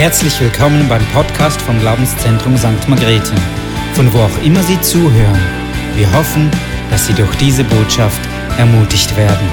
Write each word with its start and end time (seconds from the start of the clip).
Herzlich 0.00 0.40
willkommen 0.40 0.88
beim 0.88 1.04
Podcast 1.08 1.60
vom 1.60 1.78
Glaubenszentrum 1.78 2.56
St. 2.56 2.88
Margrethe, 2.88 3.34
von 3.92 4.10
wo 4.14 4.20
auch 4.20 4.42
immer 4.42 4.62
Sie 4.62 4.80
zuhören. 4.80 5.38
Wir 5.94 6.10
hoffen, 6.14 6.50
dass 6.88 7.06
Sie 7.06 7.12
durch 7.12 7.36
diese 7.36 7.64
Botschaft 7.64 8.18
ermutigt 8.56 9.14
werden. 9.18 9.46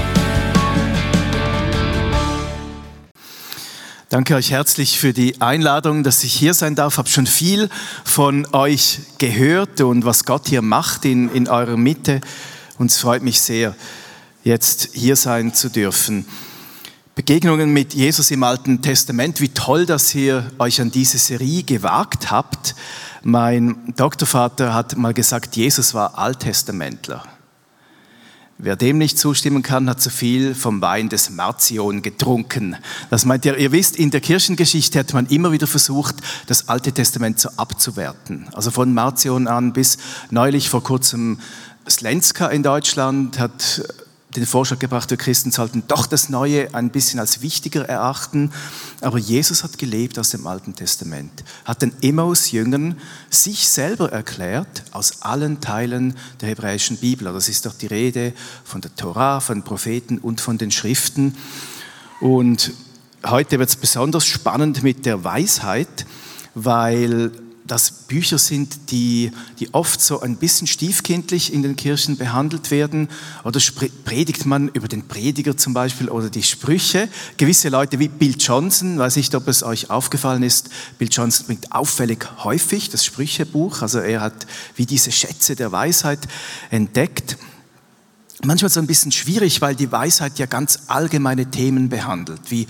Danke 4.07 4.35
euch 4.35 4.51
herzlich 4.51 4.97
für 4.97 5.11
die 5.11 5.41
Einladung, 5.41 6.03
dass 6.03 6.23
ich 6.23 6.33
hier 6.33 6.53
sein 6.53 6.75
darf. 6.75 6.93
Ich 6.93 6.97
habe 6.99 7.09
schon 7.09 7.27
viel 7.27 7.67
von 8.05 8.47
euch 8.53 8.99
gehört 9.17 9.81
und 9.81 10.05
was 10.05 10.23
Gott 10.23 10.47
hier 10.47 10.61
macht 10.61 11.03
in, 11.03 11.29
in 11.33 11.49
eurer 11.49 11.75
Mitte. 11.75 12.21
Und 12.77 12.89
es 12.89 12.99
freut 12.99 13.21
mich 13.21 13.41
sehr, 13.41 13.75
jetzt 14.45 14.91
hier 14.93 15.17
sein 15.17 15.53
zu 15.53 15.67
dürfen. 15.67 16.25
Begegnungen 17.17 17.73
mit 17.73 17.95
Jesus 17.95 18.29
im 18.29 18.43
Alten 18.43 18.83
Testament. 18.83 19.41
Wie 19.41 19.49
toll, 19.49 19.87
dass 19.87 20.13
ihr 20.13 20.51
euch 20.59 20.79
an 20.79 20.91
diese 20.91 21.17
Serie 21.17 21.63
gewagt 21.63 22.29
habt. 22.29 22.75
Mein 23.23 23.91
Doktorvater 23.95 24.75
hat 24.75 24.95
mal 24.97 25.15
gesagt, 25.15 25.55
Jesus 25.55 25.95
war 25.95 26.19
Alttestamentler. 26.19 27.23
Wer 28.59 28.75
dem 28.75 28.99
nicht 28.99 29.17
zustimmen 29.17 29.63
kann, 29.63 29.89
hat 29.89 29.99
zu 29.99 30.11
viel 30.11 30.53
vom 30.53 30.79
Wein 30.79 31.09
des 31.09 31.31
Marzion 31.31 32.03
getrunken. 32.03 32.77
Das 33.09 33.25
meint 33.25 33.45
ihr, 33.45 33.57
ihr 33.57 33.71
wisst, 33.71 33.95
in 33.95 34.11
der 34.11 34.21
Kirchengeschichte 34.21 34.99
hat 34.99 35.11
man 35.15 35.25
immer 35.25 35.51
wieder 35.51 35.65
versucht, 35.65 36.17
das 36.45 36.69
Alte 36.69 36.91
Testament 36.91 37.39
so 37.39 37.49
abzuwerten. 37.57 38.47
Also 38.53 38.69
von 38.69 38.93
Marzion 38.93 39.47
an 39.47 39.73
bis 39.73 39.97
neulich 40.29 40.69
vor 40.69 40.83
kurzem 40.83 41.39
Slenska 41.89 42.45
in 42.49 42.61
Deutschland 42.61 43.39
hat 43.39 43.81
den 44.35 44.45
Vorschlag 44.45 44.79
gebracht, 44.79 45.09
wir 45.09 45.17
Christen 45.17 45.51
sollten 45.51 45.83
doch 45.87 46.05
das 46.05 46.29
Neue 46.29 46.73
ein 46.73 46.89
bisschen 46.89 47.19
als 47.19 47.41
wichtiger 47.41 47.87
erachten. 47.87 48.51
Aber 49.01 49.17
Jesus 49.17 49.63
hat 49.63 49.77
gelebt 49.77 50.19
aus 50.19 50.31
dem 50.31 50.45
Alten 50.45 50.75
Testament, 50.75 51.43
hat 51.65 51.81
den 51.81 51.93
Emmaus-Jüngern 52.01 52.97
sich 53.29 53.67
selber 53.67 54.11
erklärt 54.11 54.83
aus 54.91 55.21
allen 55.21 55.61
Teilen 55.61 56.15
der 56.41 56.49
hebräischen 56.49 56.97
Bibel. 56.97 57.31
Das 57.31 57.47
ist 57.49 57.65
doch 57.65 57.73
die 57.73 57.87
Rede 57.87 58.33
von 58.63 58.81
der 58.81 58.95
Torah, 58.95 59.39
von 59.39 59.63
Propheten 59.63 60.17
und 60.17 60.41
von 60.41 60.57
den 60.57 60.71
Schriften. 60.71 61.35
Und 62.19 62.73
heute 63.25 63.59
wird 63.59 63.69
es 63.69 63.75
besonders 63.75 64.25
spannend 64.25 64.83
mit 64.83 65.05
der 65.05 65.23
Weisheit, 65.23 66.05
weil 66.53 67.31
das 67.67 67.91
Bücher 67.91 68.37
sind, 68.37 68.91
die, 68.91 69.31
die 69.59 69.73
oft 69.73 70.01
so 70.01 70.21
ein 70.21 70.37
bisschen 70.37 70.67
stiefkindlich 70.67 71.53
in 71.53 71.63
den 71.63 71.75
Kirchen 71.75 72.17
behandelt 72.17 72.71
werden. 72.71 73.09
Oder 73.43 73.59
predigt 74.05 74.45
man 74.45 74.69
über 74.69 74.87
den 74.87 75.07
Prediger 75.07 75.57
zum 75.57 75.73
Beispiel 75.73 76.09
oder 76.09 76.29
die 76.29 76.43
Sprüche. 76.43 77.09
Gewisse 77.37 77.69
Leute 77.69 77.99
wie 77.99 78.07
Bill 78.07 78.35
Johnson, 78.39 78.97
weiß 78.97 79.17
nicht, 79.17 79.35
ob 79.35 79.47
es 79.47 79.63
euch 79.63 79.89
aufgefallen 79.89 80.43
ist, 80.43 80.69
Bill 80.97 81.09
Johnson 81.11 81.45
bringt 81.45 81.71
auffällig 81.71 82.25
häufig 82.43 82.89
das 82.89 83.05
Sprüchebuch. 83.05 83.81
Also 83.81 83.99
er 83.99 84.21
hat 84.21 84.47
wie 84.75 84.85
diese 84.85 85.11
Schätze 85.11 85.55
der 85.55 85.71
Weisheit 85.71 86.19
entdeckt. 86.69 87.37
Manchmal 88.43 88.69
so 88.69 88.79
ein 88.79 88.87
bisschen 88.87 89.11
schwierig, 89.11 89.61
weil 89.61 89.75
die 89.75 89.91
Weisheit 89.91 90.37
ja 90.39 90.45
ganz 90.45 90.79
allgemeine 90.87 91.49
Themen 91.49 91.89
behandelt, 91.89 92.41
wie 92.49 92.67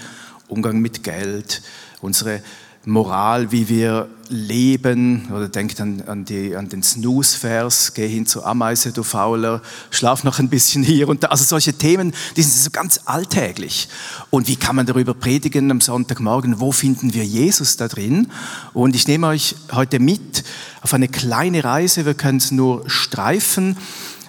Umgang 0.47 0.79
mit 0.79 1.03
Geld, 1.03 1.61
unsere 1.99 2.41
Moral, 2.85 3.51
wie 3.51 3.67
wir 3.67 4.07
leben, 4.29 5.27
oder 5.31 5.49
denkt 5.49 5.79
an, 5.81 6.01
an, 6.07 6.25
die, 6.25 6.55
an 6.55 6.69
den 6.69 6.83
Snooze-Vers, 6.83 7.93
geh 7.93 8.07
hin 8.07 8.25
zur 8.25 8.45
Ameise, 8.45 8.91
du 8.91 9.03
Fauler, 9.03 9.61
schlaf 9.89 10.23
noch 10.23 10.39
ein 10.39 10.49
bisschen 10.49 10.83
hier 10.83 11.07
und 11.09 11.23
da. 11.23 11.27
Also 11.27 11.43
solche 11.43 11.73
Themen, 11.73 12.13
die 12.35 12.41
sind 12.41 12.53
so 12.53 12.69
ganz 12.69 13.01
alltäglich. 13.05 13.89
Und 14.29 14.47
wie 14.47 14.55
kann 14.55 14.75
man 14.75 14.85
darüber 14.85 15.13
predigen 15.13 15.69
am 15.71 15.81
Sonntagmorgen? 15.81 16.59
Wo 16.59 16.71
finden 16.71 17.13
wir 17.13 17.25
Jesus 17.25 17.77
da 17.77 17.87
drin? 17.87 18.29
Und 18.73 18.95
ich 18.95 19.07
nehme 19.07 19.27
euch 19.27 19.55
heute 19.71 19.99
mit 19.99 20.43
auf 20.81 20.93
eine 20.93 21.07
kleine 21.07 21.63
Reise, 21.63 22.05
wir 22.05 22.13
können 22.13 22.37
es 22.37 22.51
nur 22.51 22.89
streifen, 22.89 23.77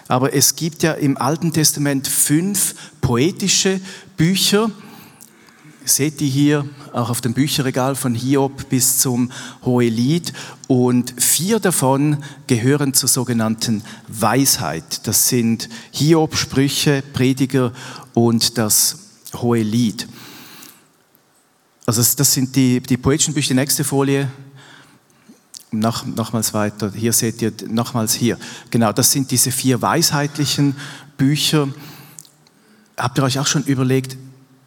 aber 0.09 0.35
es 0.35 0.57
gibt 0.57 0.83
ja 0.83 0.93
im 0.93 1.19
Alten 1.19 1.53
Testament 1.53 2.09
fünf 2.09 2.75
poetische 3.01 3.81
Bücher, 4.17 4.71
seht 5.89 6.21
ihr 6.21 6.29
hier 6.29 6.69
auch 6.93 7.11
auf 7.11 7.21
dem 7.21 7.35
Bücherregal 7.35 7.97
von 7.97 8.15
Hiob 8.15 8.69
bis 8.69 8.99
zum 8.99 9.33
Hohelied 9.65 10.33
und 10.67 11.15
vier 11.21 11.61
davon 11.61 12.23
gehören 12.47 12.95
zur 12.95 13.09
sogenannten 13.09 13.83
Weisheit. 14.07 15.07
Das 15.07 15.29
sind 15.29 15.69
Hiob, 15.91 16.37
Sprüche, 16.37 17.03
Prediger 17.13 17.73
und 18.15 18.59
das 18.59 18.99
Hohelied. 19.35 20.07
Also 21.87 22.03
das 22.17 22.33
sind 22.33 22.55
die, 22.55 22.81
die 22.81 22.99
poetischen 22.99 23.33
Bücher. 23.33 23.49
Die 23.49 23.55
nächste 23.55 23.83
Folie. 23.83 24.31
Noch, 25.71 26.05
nochmals 26.05 26.53
weiter. 26.53 26.93
Hier 26.95 27.13
seht 27.13 27.41
ihr, 27.41 27.53
nochmals 27.69 28.13
hier. 28.15 28.39
Genau, 28.71 28.93
das 28.93 29.13
sind 29.13 29.31
diese 29.31 29.51
vier 29.51 29.81
weisheitlichen 29.81 30.77
Bücher. 31.17 31.69
Habt 32.97 33.19
ihr 33.19 33.23
euch 33.23 33.39
auch 33.39 33.47
schon 33.47 33.65
überlegt, 33.65 34.17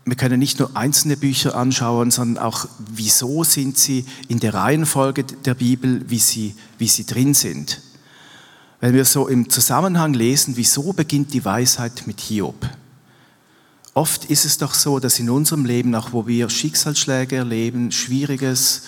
wir 0.05 0.15
können 0.15 0.39
nicht 0.39 0.59
nur 0.59 0.75
einzelne 0.75 1.15
Bücher 1.15 1.55
anschauen, 1.55 2.09
sondern 2.09 2.43
auch, 2.43 2.65
wieso 2.79 3.43
sind 3.43 3.77
sie 3.77 4.05
in 4.27 4.39
der 4.39 4.53
Reihenfolge 4.53 5.23
der 5.23 5.53
Bibel, 5.53 6.03
wie 6.09 6.19
sie, 6.19 6.55
wie 6.79 6.87
sie 6.87 7.05
drin 7.05 7.33
sind. 7.33 7.81
Wenn 8.79 8.95
wir 8.95 9.05
so 9.05 9.27
im 9.27 9.49
Zusammenhang 9.49 10.13
lesen, 10.13 10.57
wieso 10.57 10.91
beginnt 10.93 11.33
die 11.33 11.45
Weisheit 11.45 12.07
mit 12.07 12.19
Hiob? 12.19 12.67
Oft 13.93 14.25
ist 14.25 14.45
es 14.45 14.57
doch 14.57 14.73
so, 14.73 14.99
dass 14.99 15.19
in 15.19 15.29
unserem 15.29 15.65
Leben, 15.65 15.93
auch 15.93 16.13
wo 16.13 16.25
wir 16.25 16.49
Schicksalsschläge 16.49 17.35
erleben, 17.35 17.91
Schwieriges, 17.91 18.83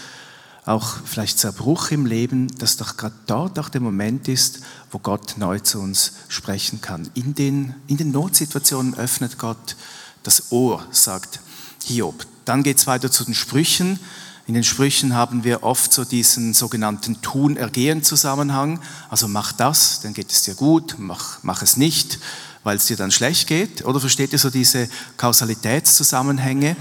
auch 0.66 0.96
vielleicht 1.04 1.40
Zerbruch 1.40 1.92
im 1.92 2.06
Leben, 2.06 2.48
dass 2.58 2.78
doch 2.78 2.98
gerade 2.98 3.16
dort 3.28 3.60
auch 3.60 3.70
der 3.70 3.82
Moment 3.82 4.28
ist, 4.30 4.62
wo 4.92 5.00
Gott 5.00 5.36
neu 5.38 5.60
zu 5.60 5.80
uns 5.80 6.14
sprechen 6.30 6.80
kann. 6.82 7.10
In 7.14 7.36
den, 7.36 7.76
in 7.88 7.98
den 7.98 8.12
Notsituationen 8.12 8.96
öffnet 8.96 9.38
Gott 9.38 9.76
das 10.24 10.52
Ohr, 10.52 10.86
sagt 10.92 11.40
Hiob. 11.86 12.26
Dann 12.46 12.64
geht 12.64 12.78
es 12.78 12.88
weiter 12.88 13.12
zu 13.12 13.24
den 13.24 13.34
Sprüchen. 13.34 14.00
In 14.46 14.54
den 14.56 14.64
Sprüchen 14.64 15.16
haben 15.16 15.44
wir 15.44 15.64
oft 15.64 15.94
so 15.94 16.04
diesen 16.04 16.54
sogenannten 16.54 17.22
Tun-Ergehen-Zusammenhang. 17.22 18.82
Also 19.10 19.28
mach 19.28 19.54
das, 19.54 20.02
dann 20.02 20.14
geht 20.14 20.32
es 20.32 20.44
dir 20.44 20.56
gut, 20.56 20.96
mach, 20.98 21.40
mach 21.44 21.62
es 21.62 21.78
nicht, 21.78 22.20
weil 22.64 22.78
es 22.78 22.86
dir 22.86 22.98
dann 22.98 23.12
schlecht 23.12 23.48
geht. 23.48 23.86
Oder 23.86 24.00
versteht 24.00 24.34
ihr 24.34 24.40
so 24.40 24.50
diese 24.50 24.90
Kausalitätszusammenhänge? 25.18 26.76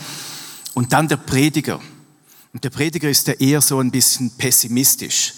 Und 0.75 0.93
dann 0.93 1.07
der 1.07 1.19
Prediger. 1.19 1.81
Und 2.53 2.65
der 2.65 2.71
Prediger 2.71 3.09
ist 3.09 3.29
ja 3.29 3.35
eher 3.35 3.61
so 3.61 3.79
ein 3.79 3.91
bisschen 3.91 4.31
pessimistisch. 4.31 5.35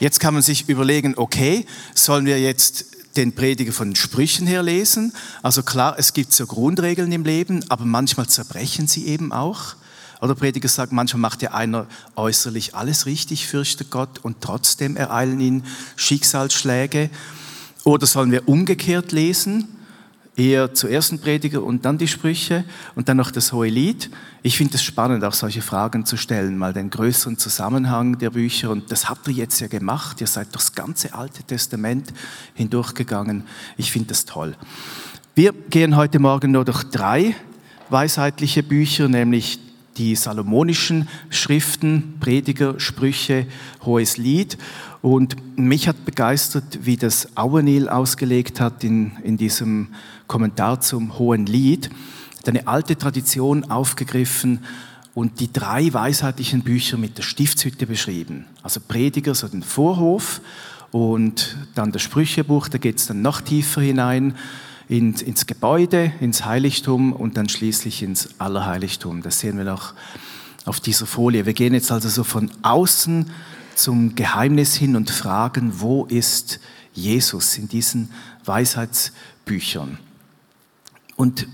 Jetzt 0.00 0.20
kann 0.20 0.34
man 0.34 0.42
sich 0.42 0.68
überlegen, 0.68 1.14
okay, 1.16 1.66
sollen 1.94 2.26
wir 2.26 2.40
jetzt 2.40 2.86
den 3.18 3.34
Prediger 3.34 3.72
von 3.72 3.90
den 3.90 3.96
Sprüchen 3.96 4.46
her 4.46 4.62
lesen. 4.62 5.12
Also 5.42 5.62
klar, 5.62 5.96
es 5.98 6.12
gibt 6.12 6.32
so 6.32 6.46
Grundregeln 6.46 7.10
im 7.10 7.24
Leben, 7.24 7.64
aber 7.68 7.84
manchmal 7.84 8.28
zerbrechen 8.28 8.86
sie 8.86 9.06
eben 9.06 9.32
auch. 9.32 9.74
Oder 10.20 10.34
Prediger 10.34 10.68
sagt, 10.68 10.92
manchmal 10.92 11.20
macht 11.20 11.42
ja 11.42 11.52
einer 11.52 11.86
äußerlich 12.16 12.74
alles 12.74 13.06
richtig, 13.06 13.46
fürchtet 13.46 13.90
Gott, 13.90 14.20
und 14.22 14.40
trotzdem 14.40 14.96
ereilen 14.96 15.40
ihn 15.40 15.64
Schicksalsschläge. 15.96 17.10
Oder 17.84 18.06
sollen 18.06 18.30
wir 18.30 18.48
umgekehrt 18.48 19.12
lesen? 19.12 19.77
Eher 20.38 20.72
zuerst 20.72 21.12
ein 21.12 21.20
Prediger 21.20 21.62
und 21.62 21.84
dann 21.84 21.98
die 21.98 22.06
Sprüche 22.06 22.64
und 22.94 23.08
dann 23.08 23.16
noch 23.16 23.30
das 23.30 23.52
Hohe 23.52 23.68
Lied. 23.68 24.08
Ich 24.42 24.56
finde 24.56 24.76
es 24.76 24.82
spannend, 24.82 25.24
auch 25.24 25.32
solche 25.32 25.62
Fragen 25.62 26.06
zu 26.06 26.16
stellen, 26.16 26.56
mal 26.56 26.72
den 26.72 26.90
größeren 26.90 27.36
Zusammenhang 27.36 28.18
der 28.18 28.30
Bücher. 28.30 28.70
Und 28.70 28.90
das 28.92 29.08
habt 29.08 29.26
ihr 29.26 29.34
jetzt 29.34 29.60
ja 29.60 29.66
gemacht. 29.66 30.20
Ihr 30.20 30.28
seid 30.28 30.54
durchs 30.54 30.72
ganze 30.72 31.12
Alte 31.12 31.42
Testament 31.42 32.12
hindurchgegangen. 32.54 33.42
Ich 33.76 33.90
finde 33.90 34.08
das 34.08 34.24
toll. 34.24 34.54
Wir 35.34 35.52
gehen 35.52 35.96
heute 35.96 36.20
Morgen 36.20 36.52
nur 36.52 36.64
durch 36.64 36.84
drei 36.84 37.34
weisheitliche 37.90 38.62
Bücher, 38.62 39.08
nämlich 39.08 39.58
die 39.98 40.14
salomonischen 40.14 41.08
Schriften, 41.28 42.14
Prediger, 42.20 42.78
Sprüche, 42.78 43.46
Hohes 43.84 44.16
Lied. 44.16 44.56
Und 45.02 45.36
mich 45.58 45.88
hat 45.88 46.04
begeistert, 46.04 46.80
wie 46.82 46.96
das 46.96 47.36
Auenil 47.36 47.88
ausgelegt 47.88 48.60
hat 48.60 48.84
in, 48.84 49.12
in 49.24 49.36
diesem 49.36 49.88
Kommentar 50.26 50.80
zum 50.80 51.18
Hohen 51.18 51.46
Lied. 51.46 51.90
Eine 52.46 52.66
alte 52.66 52.96
Tradition 52.96 53.70
aufgegriffen 53.70 54.60
und 55.12 55.40
die 55.40 55.52
drei 55.52 55.92
weisheitlichen 55.92 56.62
Bücher 56.62 56.96
mit 56.96 57.18
der 57.18 57.22
Stiftshütte 57.22 57.86
beschrieben. 57.86 58.46
Also 58.62 58.80
Prediger, 58.80 59.34
so 59.34 59.48
den 59.48 59.62
Vorhof 59.62 60.40
und 60.90 61.58
dann 61.74 61.92
das 61.92 62.00
Sprüchebuch, 62.00 62.68
da 62.68 62.78
geht 62.78 62.96
es 62.96 63.06
dann 63.06 63.20
noch 63.20 63.42
tiefer 63.42 63.82
hinein 63.82 64.34
ins, 64.88 65.22
ins 65.22 65.46
Gebäude, 65.46 66.12
ins 66.20 66.44
Heiligtum 66.44 67.12
und 67.12 67.36
dann 67.36 67.48
schließlich 67.48 68.02
ins 68.02 68.40
Allerheiligtum. 68.40 69.22
Das 69.22 69.40
sehen 69.40 69.58
wir 69.58 69.64
noch 69.64 69.94
auf 70.64 70.80
dieser 70.80 71.06
Folie. 71.06 71.46
Wir 71.46 71.52
gehen 71.52 71.74
jetzt 71.74 71.92
also 71.92 72.08
so 72.08 72.24
von 72.24 72.50
außen 72.62 73.30
zum 73.74 74.14
Geheimnis 74.14 74.74
hin 74.74 74.96
und 74.96 75.10
fragen, 75.10 75.80
wo 75.80 76.06
ist 76.06 76.60
Jesus 76.94 77.58
in 77.58 77.68
diesen 77.68 78.10
Weisheitsbüchern? 78.44 79.98
Und 81.16 81.46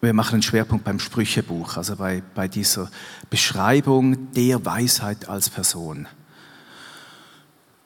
wir 0.00 0.12
machen 0.14 0.34
einen 0.34 0.42
Schwerpunkt 0.42 0.84
beim 0.84 0.98
Sprüchebuch, 0.98 1.76
also 1.76 1.96
bei, 1.96 2.22
bei 2.34 2.48
dieser 2.48 2.90
Beschreibung 3.30 4.32
der 4.32 4.64
Weisheit 4.64 5.28
als 5.28 5.48
Person. 5.48 6.08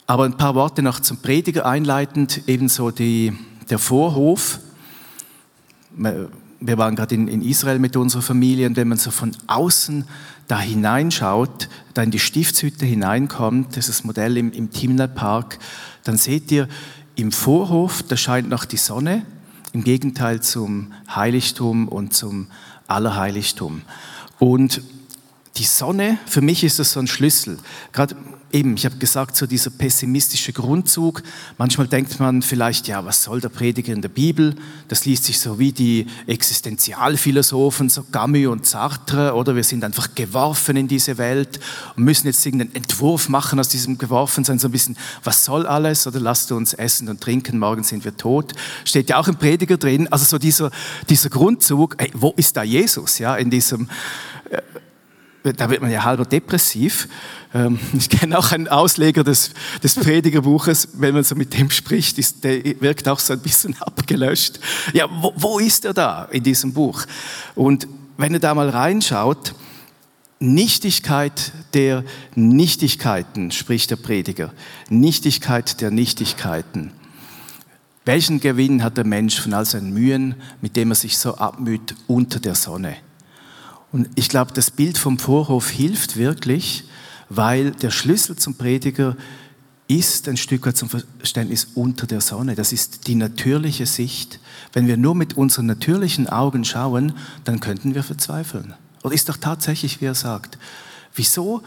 Aber 0.06 0.25
ein 0.25 0.37
paar 0.37 0.55
Worte 0.55 0.82
noch 0.82 1.00
zum 1.00 1.19
Prediger 1.19 1.67
einleitend, 1.67 2.43
ebenso 2.47 2.91
die, 2.91 3.37
der 3.71 3.79
Vorhof. 3.79 4.61
Wir 5.93 6.79
waren 6.79 6.97
gerade 6.97 7.15
in, 7.15 7.29
in 7.29 7.43
Israel 7.43 7.79
mit 7.79 7.97
unserer 7.97 8.23
Familie 8.23 8.67
und 8.67 8.77
wenn 8.77 8.89
man 8.89 8.99
so 8.99 9.11
von 9.11 9.37
außen 9.47 10.05
da 10.49 10.61
hineinschaut, 10.61 11.69
da 11.95 12.03
in 12.03 12.11
die 12.11 12.19
Stiftshütte 12.19 12.87
hineinkommt, 12.87 13.77
das 13.77 13.89
ist 13.89 14.01
das 14.01 14.05
Modell 14.05 14.37
im, 14.37 14.53
im 14.53 14.71
Timner 14.71 15.09
Park, 15.09 15.59
dann 16.05 16.17
seht 16.17 16.53
ihr 16.53 16.69
im 17.17 17.33
Vorhof, 17.33 18.03
da 18.03 18.17
scheint 18.17 18.49
noch 18.49 18.65
die 18.65 18.77
Sonne, 18.77 19.25
im 19.73 19.83
Gegenteil 19.85 20.41
zum 20.41 20.93
Heiligtum 21.15 21.89
und 21.89 22.15
zum 22.15 22.47
Allerheiligtum. 22.87 23.83
Und 24.39 24.83
die 25.57 25.65
Sonne, 25.65 26.19
für 26.27 26.41
mich 26.41 26.63
ist 26.65 26.79
das 26.79 26.93
so 26.93 27.01
ein 27.01 27.07
Schlüssel. 27.07 27.59
Gerade 27.93 28.17
eben, 28.52 28.75
ich 28.76 28.84
habe 28.84 28.96
gesagt, 28.96 29.37
so 29.37 29.46
dieser 29.46 29.70
pessimistische 29.70 30.52
Grundzug. 30.52 31.22
Manchmal 31.58 31.88
denkt 31.88 32.19
man 32.20 32.43
vielleicht, 32.43 32.88
ja, 32.88 33.04
was 33.04 33.22
soll 33.22 33.40
der 33.40 33.48
Prediger 33.48 33.93
in 33.93 34.02
der 34.02 34.08
Bibel? 34.08 34.54
Das 34.88 35.04
liest 35.04 35.25
sich 35.25 35.38
so 35.38 35.58
wie 35.58 35.72
die 35.72 36.06
Existenzialphilosophen, 36.26 37.88
so 37.88 38.04
Camus 38.04 38.46
und 38.46 38.66
Sartre, 38.66 39.34
oder 39.34 39.56
wir 39.56 39.64
sind 39.64 39.84
einfach 39.84 40.14
geworfen 40.14 40.76
in 40.76 40.88
diese 40.88 41.19
Welt 41.19 41.60
und 41.96 42.04
müssen 42.04 42.26
jetzt 42.28 42.44
irgendeinen 42.46 42.75
Entwurf 42.75 43.28
machen 43.28 43.58
aus 43.58 43.69
diesem 43.69 43.98
Geworfensein, 43.98 44.58
so 44.58 44.69
ein 44.69 44.72
bisschen, 44.72 44.96
was 45.25 45.44
soll 45.44 45.66
alles? 45.66 46.06
Oder 46.06 46.20
lasst 46.20 46.52
uns 46.52 46.72
essen 46.75 47.08
und 47.08 47.20
trinken, 47.20 47.58
morgen 47.58 47.82
sind 47.82 48.04
wir 48.04 48.16
tot. 48.16 48.52
Steht 48.84 49.10
ja 49.10 49.19
auch 49.19 49.28
im 49.28 49.37
Prediger 49.37 49.76
drin. 49.76 50.10
Also 50.12 50.25
so 50.25 50.38
dieser, 50.38 50.70
dieser 51.08 51.31
Grundzug, 51.31 51.96
ey, 51.98 52.10
wo 52.14 52.32
ist 52.37 52.56
da 52.56 52.62
Jesus? 52.62 53.19
Ja, 53.19 53.37
in 53.37 53.50
diesem, 53.50 53.88
äh, 54.50 54.62
da 55.52 55.70
wird 55.70 55.82
man 55.82 55.90
ja 55.90 56.04
halber 56.04 56.25
depressiv. 56.25 57.08
Ähm, 57.54 57.78
ich 57.93 58.08
kenne 58.08 58.38
auch 58.38 58.52
einen 58.52 58.69
Ausleger 58.69 59.25
des, 59.25 59.50
des 59.82 59.94
Predigerbuches, 59.94 60.88
wenn 60.94 61.14
man 61.14 61.25
so 61.25 61.34
mit 61.34 61.56
dem 61.58 61.70
spricht, 61.70 62.19
ist, 62.19 62.44
der 62.44 62.64
wirkt 62.81 63.08
auch 63.08 63.19
so 63.19 63.32
ein 63.32 63.40
bisschen 63.40 63.76
abgelöscht. 63.81 64.60
Ja, 64.93 65.08
wo, 65.10 65.32
wo 65.37 65.58
ist 65.58 65.84
er 65.84 65.94
da 65.94 66.25
in 66.31 66.43
diesem 66.43 66.72
Buch? 66.72 67.04
Und 67.54 67.87
wenn 68.16 68.32
ihr 68.32 68.40
da 68.40 68.54
mal 68.54 68.69
reinschaut, 68.69 69.54
Nichtigkeit 70.38 71.52
der 71.72 72.04
Nichtigkeiten, 72.34 73.50
spricht 73.50 73.90
der 73.90 73.96
Prediger. 73.96 74.52
Nichtigkeit 74.90 75.81
der 75.81 75.90
Nichtigkeiten. 75.90 76.93
Welchen 78.04 78.40
Gewinn 78.40 78.84
hat 78.84 78.98
der 78.98 79.06
Mensch 79.06 79.40
von 79.40 79.54
all 79.54 79.64
seinen 79.64 79.93
Mühen, 79.93 80.37
mit 80.60 80.76
dem 80.76 80.93
er 80.93 80.94
sich 80.94 81.19
so 81.19 81.37
abmüht 81.37 81.94
unter 82.06 82.38
der 82.38 82.54
Sonne? 82.54 82.96
Und 83.96 84.10
ich 84.14 84.28
glaube, 84.28 84.52
das 84.52 84.70
Bild 84.70 84.98
vom 84.98 85.19
Vorhof 85.19 85.70
hilft 85.70 86.19
wirklich, 86.19 86.84
weil 87.31 87.70
der 87.70 87.90
Schlüssel 87.90 88.37
zum 88.37 88.54
Prediger 88.54 89.16
ist 89.88 90.28
ein 90.28 90.37
Stück 90.37 90.66
weit 90.66 90.76
zum 90.76 90.90
Verständnis 90.90 91.69
unter 91.75 92.06
der 92.06 92.20
Sonne. 92.20 92.56
Das 92.56 92.75
ist 92.75 93.06
die 93.06 93.14
natürliche 93.14 93.87
Sicht. 93.87 94.38
Wenn 94.75 94.87
wir 94.87 94.98
nur 94.98 95.14
mit 95.14 95.38
unseren 95.38 95.64
natürlichen 95.64 96.28
Augen 96.28 96.66
schauen, 96.66 97.14
dann 97.44 97.58
könnten 97.58 97.94
wir 97.94 98.02
verzweifeln. 98.02 98.75
Oder 99.02 99.14
ist 99.14 99.31
doch 99.31 99.38
tatsächlich, 99.38 100.02
wie 100.02 100.04
er 100.04 100.14
sagt, 100.14 100.58
wieso 101.14 101.62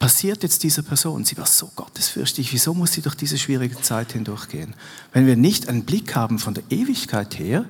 passiert 0.00 0.42
jetzt 0.42 0.64
dieser 0.64 0.82
Person? 0.82 1.24
Sie 1.24 1.36
war 1.36 1.46
so 1.46 1.70
gottesfürchtig, 1.76 2.52
wieso 2.52 2.74
muss 2.74 2.90
sie 2.90 3.02
durch 3.02 3.14
diese 3.14 3.38
schwierige 3.38 3.80
Zeit 3.80 4.14
hindurchgehen? 4.14 4.74
Wenn 5.12 5.28
wir 5.28 5.36
nicht 5.36 5.68
einen 5.68 5.84
Blick 5.84 6.16
haben 6.16 6.40
von 6.40 6.54
der 6.54 6.64
Ewigkeit 6.70 7.38
her, 7.38 7.66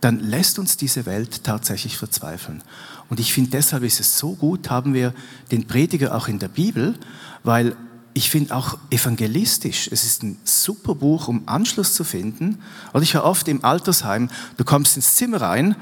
dann 0.00 0.20
lässt 0.20 0.58
uns 0.58 0.76
diese 0.76 1.06
Welt 1.06 1.44
tatsächlich 1.44 1.96
verzweifeln. 1.96 2.62
Und 3.08 3.20
ich 3.20 3.32
finde, 3.32 3.50
deshalb 3.50 3.82
ist 3.82 4.00
es 4.00 4.18
so 4.18 4.34
gut, 4.34 4.70
haben 4.70 4.94
wir 4.94 5.12
den 5.50 5.66
Prediger 5.66 6.14
auch 6.14 6.28
in 6.28 6.38
der 6.38 6.48
Bibel, 6.48 6.94
weil 7.42 7.76
ich 8.18 8.30
finde 8.30 8.56
auch 8.56 8.76
evangelistisch, 8.90 9.88
es 9.92 10.04
ist 10.04 10.24
ein 10.24 10.38
super 10.42 10.96
Buch, 10.96 11.28
um 11.28 11.42
Anschluss 11.46 11.94
zu 11.94 12.02
finden. 12.02 12.58
Und 12.92 13.02
ich 13.02 13.14
höre 13.14 13.22
oft 13.22 13.46
im 13.46 13.64
Altersheim, 13.64 14.28
du 14.56 14.64
kommst 14.64 14.96
ins 14.96 15.14
Zimmer 15.14 15.40
rein 15.40 15.76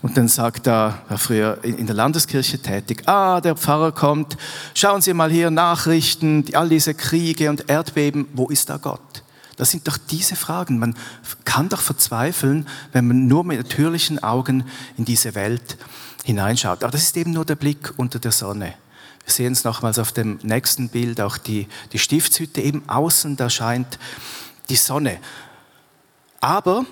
und 0.00 0.16
dann 0.16 0.28
sagt 0.28 0.68
da, 0.68 1.02
war 1.08 1.18
früher 1.18 1.58
in 1.64 1.86
der 1.86 1.96
Landeskirche 1.96 2.60
tätig, 2.60 3.02
ah, 3.06 3.40
der 3.40 3.56
Pfarrer 3.56 3.90
kommt, 3.90 4.36
schauen 4.74 5.00
Sie 5.00 5.12
mal 5.12 5.30
hier 5.30 5.50
Nachrichten, 5.50 6.44
all 6.52 6.68
diese 6.68 6.94
Kriege 6.94 7.50
und 7.50 7.68
Erdbeben, 7.68 8.28
wo 8.32 8.46
ist 8.46 8.70
da 8.70 8.76
Gott? 8.76 9.00
Das 9.56 9.70
sind 9.70 9.86
doch 9.86 9.98
diese 9.98 10.36
Fragen. 10.36 10.78
Man 10.78 10.96
kann 11.44 11.68
doch 11.68 11.80
verzweifeln, 11.80 12.66
wenn 12.92 13.06
man 13.06 13.26
nur 13.26 13.44
mit 13.44 13.58
natürlichen 13.58 14.22
Augen 14.22 14.64
in 14.96 15.04
diese 15.04 15.34
Welt 15.34 15.76
hineinschaut. 16.24 16.82
Aber 16.82 16.92
das 16.92 17.02
ist 17.02 17.16
eben 17.16 17.32
nur 17.32 17.44
der 17.44 17.56
Blick 17.56 17.92
unter 17.96 18.18
der 18.18 18.32
Sonne. 18.32 18.74
Wir 19.24 19.32
sehen 19.32 19.52
es 19.52 19.64
nochmals 19.64 19.98
auf 19.98 20.12
dem 20.12 20.38
nächsten 20.42 20.88
Bild, 20.88 21.20
auch 21.20 21.38
die, 21.38 21.68
die 21.92 21.98
Stiftshütte 21.98 22.60
eben 22.60 22.88
außen, 22.88 23.36
da 23.36 23.50
scheint 23.50 23.98
die 24.68 24.76
Sonne. 24.76 25.18
Aber 26.40 26.84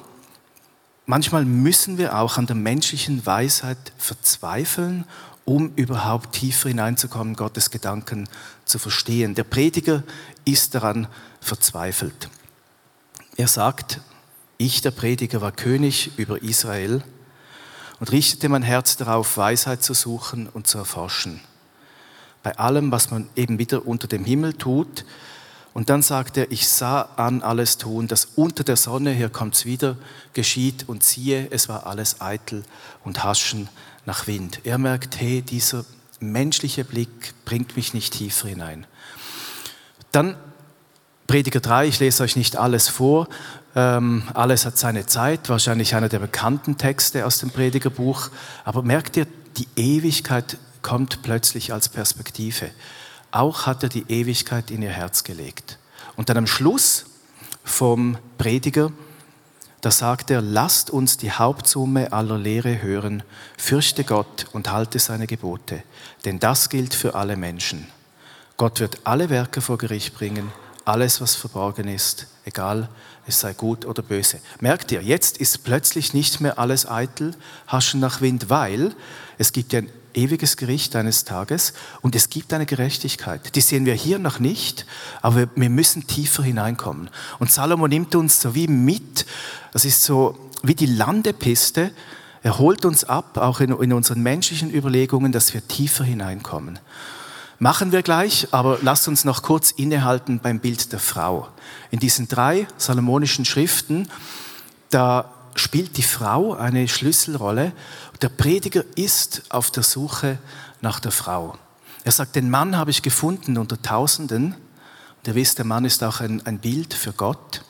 manchmal 1.07 1.45
müssen 1.45 1.99
wir 1.99 2.17
auch 2.17 2.39
an 2.39 2.47
der 2.47 2.57
menschlichen 2.57 3.25
Weisheit 3.27 3.93
verzweifeln, 3.99 5.05
um 5.45 5.73
überhaupt 5.75 6.33
tiefer 6.33 6.69
hineinzukommen, 6.69 7.35
Gottes 7.35 7.71
Gedanken 7.71 8.29
zu 8.65 8.79
verstehen. 8.79 9.35
Der 9.35 9.43
Prediger 9.43 10.05
ist 10.45 10.77
daran 10.77 11.09
verzweifelt. 11.41 12.29
Er 13.41 13.49
sagt, 13.49 14.01
ich, 14.59 14.83
der 14.83 14.91
Prediger, 14.91 15.41
war 15.41 15.51
König 15.51 16.11
über 16.19 16.43
Israel 16.43 17.03
und 17.99 18.13
richtete 18.13 18.51
mein 18.51 18.61
Herz 18.61 18.99
darauf, 18.99 19.39
Weisheit 19.39 19.83
zu 19.83 19.95
suchen 19.95 20.47
und 20.47 20.67
zu 20.67 20.77
erforschen. 20.77 21.41
Bei 22.43 22.59
allem, 22.59 22.93
was 22.93 23.11
man 23.11 23.31
eben 23.37 23.59
wieder 23.59 23.87
unter 23.87 24.09
dem 24.09 24.27
Himmel 24.27 24.53
tut. 24.53 25.07
Und 25.73 25.89
dann 25.89 26.03
sagt 26.03 26.37
er, 26.37 26.51
ich 26.53 26.69
sah 26.69 27.01
an 27.17 27.41
alles 27.41 27.79
tun, 27.79 28.09
das 28.09 28.27
unter 28.37 28.63
der 28.63 28.77
Sonne, 28.77 29.13
hier 29.13 29.31
kommt 29.31 29.55
es 29.55 29.65
wieder, 29.65 29.97
geschieht 30.35 30.87
und 30.87 31.03
siehe, 31.03 31.49
es 31.51 31.71
war 31.71 31.87
alles 31.87 32.21
eitel 32.21 32.63
und 33.05 33.25
haschen 33.25 33.71
nach 34.05 34.27
Wind. 34.27 34.61
Er 34.65 34.77
merkt, 34.77 35.19
hey, 35.19 35.41
dieser 35.41 35.87
menschliche 36.19 36.85
Blick 36.85 37.33
bringt 37.47 37.75
mich 37.75 37.95
nicht 37.95 38.13
tiefer 38.13 38.49
hinein. 38.49 38.87
Dann 40.13 40.37
Prediger 41.31 41.61
3, 41.61 41.87
ich 41.87 42.01
lese 42.01 42.25
euch 42.25 42.35
nicht 42.35 42.57
alles 42.57 42.89
vor, 42.89 43.29
ähm, 43.77 44.25
alles 44.35 44.67
hat 44.67 44.77
seine 44.77 45.07
Zeit, 45.07 45.49
wahrscheinlich 45.49 45.95
einer 45.95 46.09
der 46.09 46.19
bekannten 46.19 46.77
Texte 46.77 47.25
aus 47.25 47.39
dem 47.39 47.51
Predigerbuch. 47.51 48.31
Aber 48.65 48.83
merkt 48.83 49.17
ihr, 49.17 49.29
die 49.57 49.69
Ewigkeit 49.77 50.59
kommt 50.83 51.23
plötzlich 51.23 51.73
als 51.73 51.89
Perspektive. 51.89 52.73
Auch 53.31 53.67
hat 53.67 53.85
er 53.85 53.89
die 53.89 54.07
Ewigkeit 54.09 54.73
in 54.73 54.83
ihr 54.83 54.91
Herz 54.91 55.23
gelegt. 55.23 55.79
Und 56.17 56.31
dann 56.31 56.37
am 56.37 56.49
Schluss 56.49 57.05
vom 57.63 58.19
Prediger, 58.37 58.91
da 59.83 59.93
sagt 59.93 60.33
er, 60.33 60.43
lasst 60.43 60.91
uns 60.91 61.17
die 61.17 61.31
Hauptsumme 61.31 62.13
aller 62.13 62.39
Lehre 62.39 62.83
hören, 62.83 63.23
fürchte 63.57 64.03
Gott 64.03 64.47
und 64.53 64.73
halte 64.73 64.99
seine 64.99 65.29
Gebote, 65.29 65.85
denn 66.25 66.41
das 66.41 66.71
gilt 66.71 66.93
für 66.93 67.15
alle 67.15 67.37
Menschen. 67.37 67.87
Gott 68.57 68.81
wird 68.81 68.99
alle 69.05 69.31
Werke 69.31 69.61
vor 69.61 69.79
Gericht 69.79 70.17
bringen, 70.17 70.51
alles, 70.91 71.21
was 71.21 71.37
verborgen 71.37 71.87
ist, 71.89 72.27
egal 72.45 72.89
es 73.27 73.41
sei 73.41 73.53
gut 73.53 73.85
oder 73.85 74.03
böse. 74.03 74.41
Merkt 74.61 74.91
ihr, 74.91 75.03
jetzt 75.03 75.39
ist 75.39 75.63
plötzlich 75.63 76.15
nicht 76.15 76.41
mehr 76.41 76.59
alles 76.59 76.89
eitel, 76.89 77.35
haschen 77.69 78.01
nach 78.01 78.21
Wind, 78.21 78.51
weil 78.51 78.93
es 79.39 79.53
gibt 79.53 79.73
ja 79.73 79.81
ein 79.81 79.91
ewiges 80.15 80.57
Gericht 80.57 80.97
eines 80.97 81.25
Tages 81.25 81.73
und 82.03 82.17
es 82.17 82.29
gibt 82.29 82.53
eine 82.53 82.67
Gerechtigkeit. 82.67 83.55
Die 83.55 83.61
sehen 83.61 83.87
wir 83.87 83.95
hier 83.95 84.19
noch 84.19 84.41
nicht, 84.41 84.85
aber 85.23 85.49
wir 85.55 85.71
müssen 85.71 86.09
tiefer 86.09 86.43
hineinkommen. 86.43 87.09
Und 87.39 87.53
Salomo 87.53 87.87
nimmt 87.87 88.17
uns 88.17 88.41
so 88.41 88.57
wie 88.57 88.67
mit, 88.67 89.27
das 89.73 89.85
ist 89.85 90.03
so 90.03 90.37
wie 90.65 90.75
die 90.75 90.87
Landepiste, 90.87 91.93
er 92.43 92.59
holt 92.59 92.85
uns 92.85 93.05
ab, 93.05 93.37
auch 93.37 93.61
in, 93.61 93.71
in 93.81 93.93
unseren 93.93 94.23
menschlichen 94.23 94.75
Überlegungen, 94.75 95.31
dass 95.31 95.55
wir 95.55 95.67
tiefer 95.69 96.05
hineinkommen. 96.05 96.81
Machen 97.63 97.93
wir 97.93 98.03
gleich, 98.03 98.49
aber 98.53 98.79
lasst 98.81 99.07
uns 99.07 99.27
noch 99.27 99.43
kurz 99.43 99.71
innehalten 99.73 100.41
beim 100.41 100.61
Bild 100.61 100.93
der 100.93 100.99
Frau. 100.99 101.47
In 101.91 101.99
diesen 101.99 102.27
drei 102.27 102.67
salomonischen 102.79 103.45
Schriften, 103.45 104.09
da 104.89 105.31
spielt 105.55 105.99
die 105.99 106.03
Frau 106.03 106.55
eine 106.55 106.89
Schlüsselrolle. 106.89 107.73
Der 108.23 108.31
Prediger 108.31 108.83
ist 108.95 109.43
auf 109.51 109.71
der 109.71 109.83
Suche 109.83 110.39
nach 110.81 111.01
der 111.01 111.13
Frau. 111.13 111.59
Er 112.03 112.13
sagt, 112.13 112.35
den 112.35 112.49
Mann 112.49 112.79
habe 112.79 112.93
ich 112.93 113.03
gefunden 113.03 113.59
unter 113.59 113.83
Tausenden. 113.83 114.55
Und 114.55 115.29
ihr 115.29 115.35
wisst, 115.35 115.59
der 115.59 115.67
Mann 115.67 115.85
ist 115.85 116.03
auch 116.03 116.21
ein, 116.21 116.41
ein 116.47 116.61
Bild 116.61 116.95
für 116.95 117.13
Gott. 117.13 117.63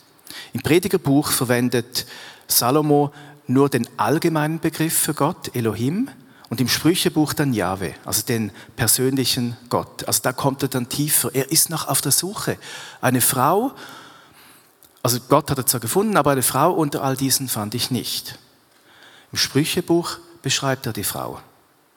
Im 0.52 0.62
Predigerbuch 0.62 1.32
verwendet 1.32 2.06
Salomo 2.46 3.12
nur 3.48 3.68
den 3.68 3.88
allgemeinen 3.96 4.60
Begriff 4.60 4.96
für 4.96 5.14
Gott, 5.14 5.56
Elohim, 5.56 6.10
und 6.50 6.60
im 6.60 6.68
Sprüchebuch 6.68 7.32
dann 7.32 7.54
Jahwe, 7.54 7.94
also 8.04 8.22
den 8.22 8.50
persönlichen 8.76 9.56
Gott. 9.68 10.06
Also 10.06 10.20
da 10.22 10.32
kommt 10.32 10.62
er 10.62 10.68
dann 10.68 10.88
tiefer. 10.88 11.30
Er 11.32 11.50
ist 11.50 11.70
noch 11.70 11.86
auf 11.86 12.00
der 12.00 12.12
Suche. 12.12 12.58
Eine 13.00 13.20
Frau, 13.20 13.72
also 15.02 15.18
Gott 15.28 15.50
hat 15.50 15.58
er 15.58 15.66
zwar 15.66 15.80
gefunden, 15.80 16.16
aber 16.16 16.32
eine 16.32 16.42
Frau 16.42 16.72
unter 16.72 17.02
all 17.02 17.16
diesen 17.16 17.48
fand 17.48 17.74
ich 17.74 17.92
nicht. 17.92 18.38
Im 19.30 19.38
Sprüchebuch 19.38 20.18
beschreibt 20.42 20.86
er 20.86 20.92
die 20.92 21.04
Frau? 21.04 21.40